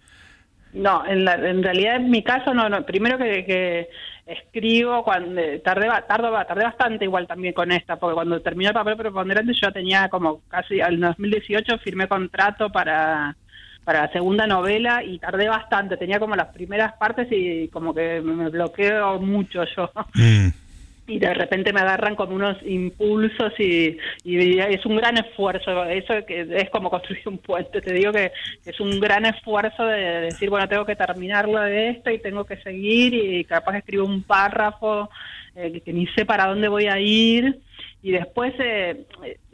No, 0.73 1.05
en, 1.07 1.27
en 1.27 1.63
realidad 1.63 1.95
en 1.95 2.09
mi 2.09 2.23
caso 2.23 2.53
no, 2.53 2.69
no. 2.69 2.85
primero 2.85 3.17
que 3.17 3.89
escribo 4.27 5.03
cuando 5.03 5.41
tardé 5.63 5.87
tardo 6.07 6.31
tardé 6.45 6.65
bastante 6.65 7.05
igual 7.05 7.27
también 7.27 7.53
con 7.53 7.71
esta 7.71 7.95
porque 7.95 8.13
cuando 8.13 8.41
terminó 8.41 8.69
el 8.69 8.75
papel 8.75 8.97
preponderante 8.97 9.53
yo 9.53 9.71
tenía 9.71 10.09
como 10.09 10.41
casi 10.49 10.81
al 10.81 10.99
2018 10.99 11.77
firmé 11.79 12.07
contrato 12.07 12.69
para 12.69 13.37
para 13.85 14.01
la 14.01 14.11
segunda 14.11 14.45
novela 14.45 15.01
y 15.01 15.17
tardé 15.17 15.47
bastante 15.47 15.95
tenía 15.95 16.19
como 16.19 16.35
las 16.35 16.47
primeras 16.47 16.93
partes 16.93 17.29
y 17.31 17.69
como 17.69 17.93
que 17.93 18.21
me 18.21 18.49
bloqueo 18.49 19.19
mucho 19.19 19.63
yo 19.75 19.91
mm 20.13 20.66
y 21.07 21.19
de 21.19 21.33
repente 21.33 21.71
me 21.71 21.79
agarran 21.79 22.15
como 22.15 22.35
unos 22.35 22.57
impulsos 22.63 23.53
y, 23.59 23.97
es 24.25 24.85
un 24.85 24.97
gran 24.97 25.17
esfuerzo, 25.17 25.85
eso 25.85 26.13
es 26.27 26.69
como 26.69 26.89
construir 26.89 27.21
un 27.27 27.37
puente, 27.37 27.81
te 27.81 27.93
digo 27.93 28.11
que 28.11 28.33
es 28.65 28.79
un 28.81 28.99
gran 28.99 29.25
esfuerzo 29.25 29.85
de 29.85 30.21
decir, 30.21 30.49
bueno, 30.49 30.67
tengo 30.67 30.85
que 30.85 30.97
terminarlo 30.97 31.61
de 31.61 31.89
esto 31.89 32.11
y 32.11 32.19
tengo 32.19 32.43
que 32.43 32.57
seguir 32.57 33.13
y 33.13 33.45
capaz 33.45 33.77
escribo 33.77 34.05
un 34.05 34.21
párrafo 34.23 35.09
eh, 35.55 35.81
que 35.83 35.93
ni 35.93 36.07
sé 36.07 36.25
para 36.25 36.47
dónde 36.47 36.67
voy 36.67 36.87
a 36.87 36.99
ir 36.99 37.57
y 38.03 38.11
después 38.11 38.53
eh, 38.59 39.05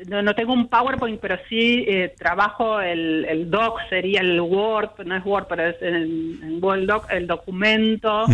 no, 0.08 0.36
tengo 0.36 0.54
un 0.54 0.68
PowerPoint, 0.68 1.20
pero 1.20 1.38
sí 1.48 1.86
eh, 1.88 2.14
trabajo 2.18 2.82
el, 2.82 3.26
el 3.26 3.50
doc, 3.50 3.80
sería 3.90 4.22
el 4.22 4.40
Word, 4.42 5.06
no 5.06 5.16
es 5.16 5.26
Word, 5.26 5.46
pero 5.48 5.64
es 5.70 5.82
en, 5.82 6.60
Google 6.60 6.86
Doc, 6.86 7.08
el 7.10 7.26
documento, 7.26 8.26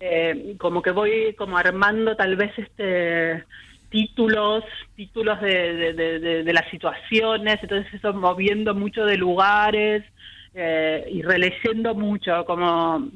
eh, 0.00 0.56
como 0.58 0.80
que 0.80 0.90
voy 0.92 1.34
como 1.34 1.58
armando 1.58 2.16
tal 2.16 2.36
vez 2.36 2.52
este 2.58 3.44
títulos, 3.90 4.64
títulos 4.94 5.40
de, 5.40 5.92
de, 6.44 6.52
las 6.52 6.68
situaciones, 6.70 7.58
entonces 7.60 7.92
eso 7.92 8.14
moviendo 8.14 8.74
mucho 8.74 9.04
de 9.04 9.16
lugares 9.16 10.04
y 10.54 11.22
releyendo 11.22 11.94
mucho, 11.94 12.44
como 12.44 13.08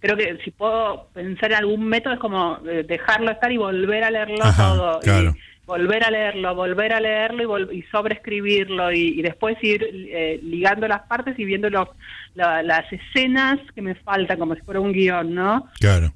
creo 0.00 0.16
que 0.16 0.38
si 0.44 0.50
puedo 0.50 1.08
pensar 1.12 1.52
en 1.52 1.58
algún 1.58 1.86
método 1.86 2.14
es 2.14 2.20
como 2.20 2.58
eh, 2.68 2.84
dejarlo 2.86 3.30
estar 3.30 3.50
y 3.50 3.56
volver 3.56 4.04
a 4.04 4.10
leerlo 4.10 4.44
todo. 4.56 5.00
Y 5.04 5.36
volver 5.66 6.04
a 6.04 6.10
leerlo, 6.10 6.54
volver 6.54 6.94
a 6.94 7.00
leerlo 7.00 7.70
y, 7.70 7.78
y 7.78 7.82
sobreescribirlo 7.90 8.90
y, 8.90 9.20
después 9.20 9.62
ir 9.62 9.86
eh, 9.92 10.40
ligando 10.42 10.88
las 10.88 11.02
partes 11.02 11.38
y 11.38 11.44
viendo 11.44 11.68
las 11.68 12.92
escenas 12.92 13.58
que 13.74 13.82
me 13.82 13.94
faltan, 13.96 14.38
como 14.38 14.54
si 14.54 14.62
fuera 14.62 14.80
un 14.80 14.92
guion, 14.92 15.34
¿no? 15.34 15.68
Claro. 15.78 16.12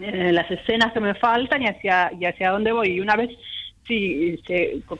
Eh, 0.00 0.32
las 0.32 0.50
escenas 0.50 0.92
que 0.92 1.00
me 1.00 1.14
faltan 1.14 1.62
y 1.62 1.66
hacia, 1.68 2.10
y 2.18 2.24
hacia 2.24 2.50
dónde 2.50 2.72
voy. 2.72 2.88
Y 2.94 3.00
una 3.00 3.14
vez 3.14 3.30
Sí, 3.86 4.42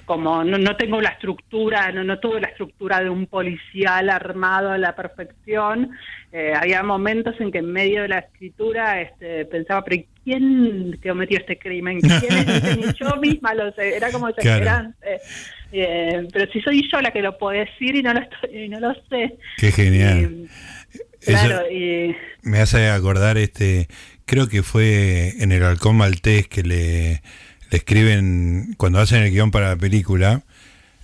como 0.05 0.45
no, 0.45 0.77
tengo 0.77 1.01
la 1.01 1.11
estructura, 1.11 1.91
no, 1.91 2.05
no 2.05 2.21
tuve 2.21 2.41
la 2.41 2.49
estructura 2.49 3.03
de 3.03 3.11
un 3.11 3.27
policial 3.27 4.09
armado 4.11 4.71
a 4.71 4.79
la 4.79 4.95
perfección, 4.95 5.91
eh, 6.33 6.53
había 6.55 6.85
momentos 6.85 7.35
en 7.41 7.51
que 7.51 7.59
en 7.59 7.73
medio 7.73 8.03
de 8.03 8.09
la 8.09 8.19
escritura 8.21 9.01
este, 9.01 9.45
pensaba, 9.47 9.83
pero 9.83 10.05
¿quién 10.23 10.97
cometió 11.03 11.39
este 11.39 11.59
crimen? 11.59 12.01
¿Quién 12.01 12.49
es? 12.49 12.95
yo 12.95 13.17
misma 13.21 13.55
lo 13.55 13.73
sé, 13.73 13.97
era 13.97 14.13
como 14.13 14.29
desesperante. 14.29 14.97
Eh, 15.73 16.29
pero 16.33 16.53
si 16.53 16.61
soy 16.61 16.89
yo 16.89 17.01
la 17.01 17.11
que 17.11 17.23
lo 17.23 17.37
puedo 17.39 17.59
decir 17.59 17.97
y 17.97 18.03
no 18.03 18.15
lo, 18.15 18.21
estoy, 18.21 18.57
y 18.57 18.69
no 18.69 18.79
lo 18.79 18.95
sé. 19.09 19.37
Qué 19.59 19.73
genial. 19.73 20.49
claro, 21.25 21.69
y... 21.73 22.15
Me 22.43 22.61
hace 22.61 22.89
acordar, 22.89 23.37
este 23.37 23.89
creo 24.27 24.49
que 24.49 24.63
fue 24.63 25.33
en 25.43 25.53
el 25.53 25.63
Halcón 25.63 25.97
Maltés 25.97 26.49
que 26.49 26.63
le 26.63 27.23
escriben, 27.77 28.75
cuando 28.77 28.99
hacen 28.99 29.23
el 29.23 29.31
guion 29.31 29.51
para 29.51 29.69
la 29.71 29.77
película, 29.77 30.43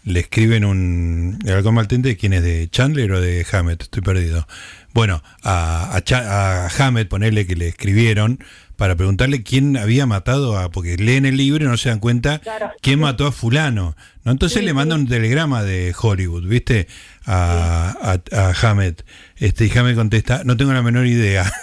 le 0.05 0.21
escriben 0.21 0.65
un. 0.65 1.39
El 1.45 1.55
halcón 1.55 1.75
maltente, 1.75 2.17
¿quién 2.17 2.33
es? 2.33 2.43
¿De 2.43 2.69
Chandler 2.69 3.13
o 3.13 3.21
de 3.21 3.47
Hammett? 3.51 3.83
Estoy 3.83 4.03
perdido. 4.03 4.47
Bueno, 4.93 5.23
a, 5.43 6.01
a, 6.13 6.69
Hammett, 6.79 7.09
ponerle 7.09 7.47
que 7.47 7.57
le 7.57 7.69
escribieron 7.69 8.39
para 8.77 8.97
preguntarle 8.97 9.43
quién 9.43 9.77
había 9.77 10.07
matado 10.07 10.59
a. 10.59 10.71
Porque 10.71 10.97
leen 10.97 11.25
el 11.25 11.37
libro 11.37 11.65
y 11.65 11.69
no 11.69 11.77
se 11.77 11.89
dan 11.89 12.01
cuenta 12.01 12.41
quién 12.81 12.99
mató 12.99 13.27
a 13.27 13.33
Fulano. 13.33 13.97
¿no? 14.25 14.33
Entonces 14.33 14.65
le 14.65 14.75
manda 14.75 14.97
un 14.97 15.07
telegrama 15.07 15.63
de 15.63 15.95
Hollywood, 15.99 16.47
¿viste? 16.47 16.89
A, 17.25 18.19
a, 18.33 18.53
Hammett. 18.61 19.05
Este, 19.37 19.67
y 19.67 19.79
Hammett 19.79 19.97
contesta: 19.97 20.43
No 20.45 20.57
tengo 20.57 20.73
la 20.73 20.83
menor 20.83 21.07
idea. 21.07 21.51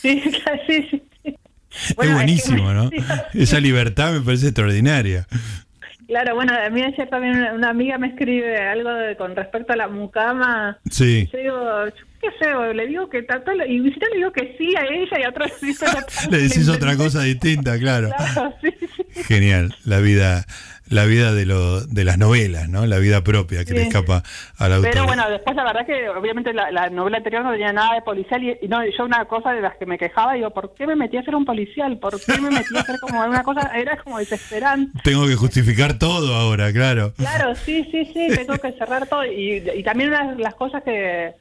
Sí, 0.00 0.22
sí, 0.66 0.88
sí 0.90 1.02
es 1.88 2.12
buenísimo, 2.12 2.72
¿no? 2.72 2.90
Esa 3.34 3.60
libertad 3.60 4.12
me 4.12 4.20
parece 4.20 4.46
extraordinaria. 4.46 5.26
Claro, 6.06 6.34
bueno, 6.34 6.52
a 6.54 6.68
mí 6.70 6.82
ayer 6.82 7.08
también 7.08 7.36
una, 7.54 7.68
amiga 7.70 7.96
me 7.96 8.08
escribe 8.08 8.58
algo 8.58 8.90
con 9.16 9.36
respecto 9.36 9.72
a 9.72 9.76
la 9.76 9.86
mucama. 9.86 10.78
Sí. 10.90 11.28
Yo 11.32 11.38
digo, 11.38 11.84
¿qué 12.20 12.28
sé? 12.38 12.74
Le 12.74 12.86
digo 12.86 13.08
que 13.08 13.22
tanto, 13.22 13.52
y 13.52 13.78
si 13.78 13.98
no 13.98 14.08
le 14.08 14.16
digo 14.16 14.32
que 14.32 14.54
sí 14.58 14.74
a 14.76 14.84
ella 14.84 15.18
y 15.18 15.22
a 15.22 15.28
otros 15.30 15.50
Le 16.30 16.38
decís 16.38 16.68
otra 16.68 16.96
cosa 16.96 17.22
distinta, 17.22 17.78
claro. 17.78 18.10
claro 18.16 18.54
sí, 18.62 18.70
sí. 18.80 19.22
Genial, 19.24 19.74
la 19.84 20.00
vida 20.00 20.44
la 20.90 21.04
vida 21.04 21.32
de, 21.32 21.46
lo, 21.46 21.80
de 21.86 22.04
las 22.04 22.18
novelas, 22.18 22.68
¿no? 22.68 22.84
La 22.84 22.98
vida 22.98 23.22
propia 23.22 23.64
que 23.64 23.74
le 23.74 23.82
escapa 23.82 24.24
a 24.58 24.68
la 24.68 24.76
autor. 24.76 24.90
Pero 24.90 25.06
bueno, 25.06 25.30
después 25.30 25.54
la 25.54 25.64
verdad 25.64 25.86
que 25.86 26.08
obviamente 26.08 26.52
la, 26.52 26.90
novela 26.90 27.18
anterior 27.18 27.44
no 27.44 27.52
tenía 27.52 27.72
nada 27.72 27.94
de 27.94 28.02
policial 28.02 28.42
y, 28.42 28.66
no, 28.66 28.84
yo 28.84 29.04
una 29.04 29.24
cosa 29.26 29.52
de 29.52 29.60
las 29.60 29.76
que 29.76 29.86
me 29.86 29.98
quejaba, 29.98 30.34
digo, 30.34 30.50
¿por 30.50 30.74
qué 30.74 30.88
me 30.88 30.96
metí 30.96 31.16
a 31.16 31.22
ser 31.22 31.36
un 31.36 31.44
policial? 31.44 31.96
¿Por 31.98 32.20
qué 32.20 32.40
me 32.40 32.50
metí 32.50 32.76
a 32.76 32.80
hacer 32.80 32.98
como 33.00 33.24
una 33.24 33.44
cosa? 33.44 33.70
Era 33.72 33.96
como 33.98 34.18
desesperante. 34.18 34.98
Tengo 35.04 35.28
que 35.28 35.36
justificar 35.36 35.96
todo 35.96 36.34
ahora, 36.34 36.72
claro. 36.72 37.14
Claro, 37.16 37.54
sí, 37.54 37.86
sí, 37.92 38.04
sí, 38.06 38.26
tengo 38.34 38.58
que 38.58 38.72
cerrar 38.72 39.06
todo. 39.06 39.24
Y, 39.24 39.62
y 39.76 39.82
también 39.84 40.10
una 40.10 40.34
de 40.34 40.42
las 40.42 40.56
cosas 40.56 40.82
que 40.82 41.34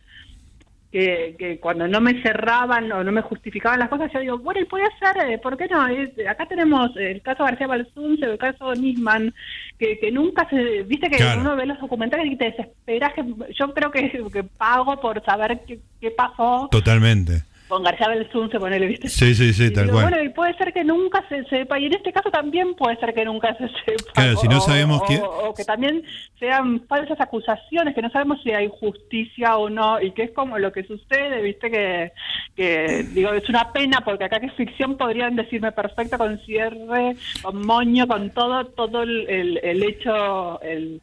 que, 0.92 1.36
que, 1.38 1.60
cuando 1.60 1.88
no 1.88 2.02
me 2.02 2.22
cerraban 2.22 2.92
o 2.92 3.04
no 3.04 3.12
me 3.12 3.22
justificaban 3.22 3.80
las 3.80 3.90
cosas, 3.90 4.12
yo 4.12 4.20
digo, 4.20 4.38
bueno, 4.40 4.60
y 4.60 4.66
puede 4.66 4.86
ser, 5.00 5.32
eh, 5.32 5.38
¿por 5.38 5.58
qué 5.58 5.68
no? 5.68 5.82
acá 6.30 6.48
tenemos 6.48 6.96
el 6.98 7.22
caso 7.22 7.44
García 7.44 7.68
Balsunce, 7.68 8.26
el 8.26 8.38
caso 8.38 8.74
Nisman, 8.74 9.34
que, 9.78 10.00
que 10.00 10.12
nunca 10.12 10.48
se, 10.50 10.84
viste 10.84 11.10
que 11.10 11.24
uno 11.38 11.56
ve 11.56 11.66
los 11.66 11.80
documentales 11.80 12.32
y 12.32 12.36
te 12.36 12.46
desesperas, 12.46 13.14
que 13.14 13.24
yo 13.54 13.74
creo 13.74 13.92
que, 13.92 14.10
que 14.32 14.44
pago 14.44 15.00
por 15.00 15.24
saber 15.24 15.62
qué, 15.68 15.80
qué 16.02 16.12
pasó. 16.12 16.68
Totalmente 16.72 17.49
con 17.70 17.84
García 17.84 18.10
Belsunce, 18.10 18.60
ponele, 18.60 18.88
¿viste? 18.88 19.08
Sí, 19.08 19.34
sí, 19.36 19.54
sí, 19.54 19.72
tal 19.72 19.90
cual. 19.90 20.10
Bueno, 20.10 20.24
y 20.24 20.30
puede 20.30 20.58
ser 20.58 20.74
que 20.74 20.84
nunca 20.84 21.24
se 21.30 21.46
sepa, 21.46 21.80
y 21.80 21.86
en 21.86 21.94
este 21.94 22.12
caso 22.12 22.32
también 22.32 22.74
puede 22.74 22.98
ser 22.98 23.14
que 23.14 23.24
nunca 23.24 23.56
se 23.56 23.70
sepa. 23.86 24.12
Claro, 24.14 24.36
si 24.38 24.48
no 24.48 24.60
sabemos 24.60 25.04
quién... 25.04 25.22
O, 25.24 25.54
que 25.54 25.64
también 25.64 26.04
sean 26.40 26.82
falsas 26.88 27.22
acusaciones, 27.22 27.94
que 27.94 28.02
no 28.02 28.10
sabemos 28.10 28.42
si 28.44 28.52
hay 28.52 28.70
justicia 28.80 29.56
o 29.58 29.70
no, 29.70 30.02
y 30.02 30.12
que 30.12 30.24
es 30.24 30.32
como 30.32 30.58
lo 30.58 30.72
que 30.72 30.84
sucede, 30.84 31.42
¿viste? 31.44 31.70
Que, 31.70 32.12
que 32.56 33.06
digo, 33.14 33.32
es 33.34 33.48
una 33.48 33.72
pena, 33.72 34.02
porque 34.04 34.26
acá 34.26 34.40
que 34.40 34.48
es 34.48 34.54
ficción 34.54 34.98
podrían 34.98 35.36
decirme 35.36 35.72
perfecto 35.72 36.18
con 36.18 36.40
cierre, 36.40 37.16
con 37.44 37.66
moño, 37.66 38.08
con 38.08 38.32
todo, 38.32 38.66
todo 38.66 39.04
el, 39.04 39.60
el 39.62 39.84
hecho, 39.84 40.60
el 40.62 41.02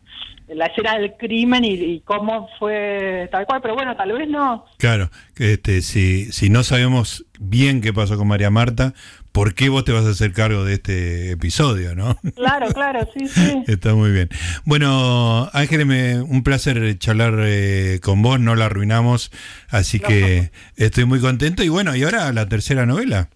la 0.48 0.66
escena 0.66 0.98
del 0.98 1.14
crimen 1.16 1.64
y, 1.64 2.00
cómo 2.00 2.48
fue 2.58 3.28
tal 3.32 3.46
cual, 3.46 3.60
pero 3.60 3.74
bueno, 3.74 3.96
tal 3.96 4.12
vez 4.12 4.28
no. 4.28 4.64
Claro, 4.78 5.10
este, 5.36 5.82
si, 5.82 6.32
si 6.32 6.50
no 6.50 6.62
sabemos 6.62 7.24
bien 7.38 7.80
qué 7.80 7.92
pasó 7.92 8.16
con 8.16 8.28
María 8.28 8.50
Marta, 8.50 8.94
¿por 9.32 9.54
qué 9.54 9.68
vos 9.68 9.84
te 9.84 9.92
vas 9.92 10.06
a 10.06 10.10
hacer 10.10 10.32
cargo 10.32 10.64
de 10.64 10.74
este 10.74 11.32
episodio, 11.32 11.94
no? 11.94 12.16
Claro, 12.36 12.68
claro, 12.72 13.08
sí, 13.12 13.26
sí. 13.28 13.64
Está 13.66 13.94
muy 13.94 14.10
bien. 14.10 14.28
Bueno, 14.64 15.50
Ángel, 15.52 15.82
un 16.26 16.42
placer 16.42 16.98
charlar 16.98 17.34
eh, 17.40 18.00
con 18.02 18.22
vos, 18.22 18.40
no 18.40 18.54
la 18.54 18.66
arruinamos, 18.66 19.32
así 19.68 20.00
que 20.00 20.52
estoy 20.76 21.04
muy 21.04 21.20
contento. 21.20 21.62
Y 21.64 21.68
bueno, 21.68 21.94
y 21.96 22.04
ahora 22.04 22.32
la 22.32 22.48
tercera 22.48 22.86
novela. 22.86 23.28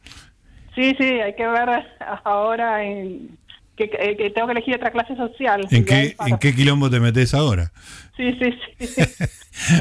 Sí, 0.75 0.95
sí, 0.97 1.05
hay 1.05 1.35
que 1.35 1.47
ver 1.47 1.69
ahora 2.25 2.85
en 2.85 3.37
eh, 3.85 4.17
que, 4.17 4.31
tengo 4.31 4.47
que 4.47 4.53
elegir 4.53 4.75
otra 4.75 4.91
clase 4.91 5.17
social. 5.17 5.67
¿En 5.71 5.85
qué, 5.85 6.17
¿en 6.27 6.39
qué 6.39 6.55
quilombo 6.55 6.91
te 6.91 7.01
metes 7.01 7.35
ahora? 7.35 7.73
Sí, 8.17 8.37
sí, 8.39 8.87
sí. 8.87 9.03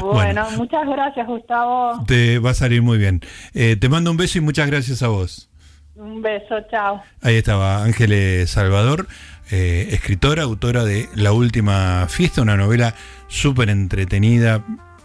bueno, 0.02 0.50
muchas 0.56 0.86
gracias, 0.86 1.26
Gustavo. 1.26 2.04
Te 2.06 2.38
va 2.38 2.50
a 2.50 2.54
salir 2.54 2.82
muy 2.82 2.98
bien. 2.98 3.20
Eh, 3.54 3.76
te 3.76 3.88
mando 3.88 4.10
un 4.10 4.16
beso 4.16 4.38
y 4.38 4.40
muchas 4.40 4.68
gracias 4.68 5.02
a 5.02 5.08
vos. 5.08 5.50
Un 5.94 6.22
beso, 6.22 6.54
chao. 6.70 7.02
Ahí 7.20 7.36
estaba 7.36 7.84
Ángeles 7.84 8.50
Salvador, 8.50 9.06
eh, 9.50 9.88
escritora, 9.90 10.44
autora 10.44 10.84
de 10.84 11.08
La 11.14 11.32
Última 11.32 12.06
Fiesta, 12.08 12.40
una 12.40 12.56
novela 12.56 12.94
súper 13.28 13.68
entretenida, 13.68 14.64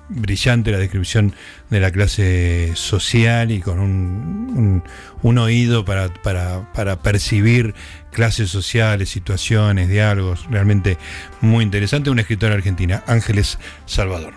brillante 0.10 0.72
la 0.72 0.78
descripción 0.78 1.34
de 1.70 1.80
la 1.80 1.92
clase 1.92 2.72
social 2.76 3.52
y 3.52 3.60
con 3.60 3.80
un, 3.80 4.84
oído 5.38 5.86
para, 5.86 6.14
para, 6.14 6.72
para, 6.74 7.02
percibir 7.02 7.74
clases 8.12 8.50
sociales, 8.50 9.10
situaciones, 9.10 9.90
diálogos, 9.90 10.46
realmente 10.50 10.98
muy 11.42 11.64
interesante. 11.64 12.10
Una 12.10 12.22
escritora 12.22 12.54
argentina, 12.54 13.04
Ángeles 13.08 13.58
Salvador. 13.86 14.34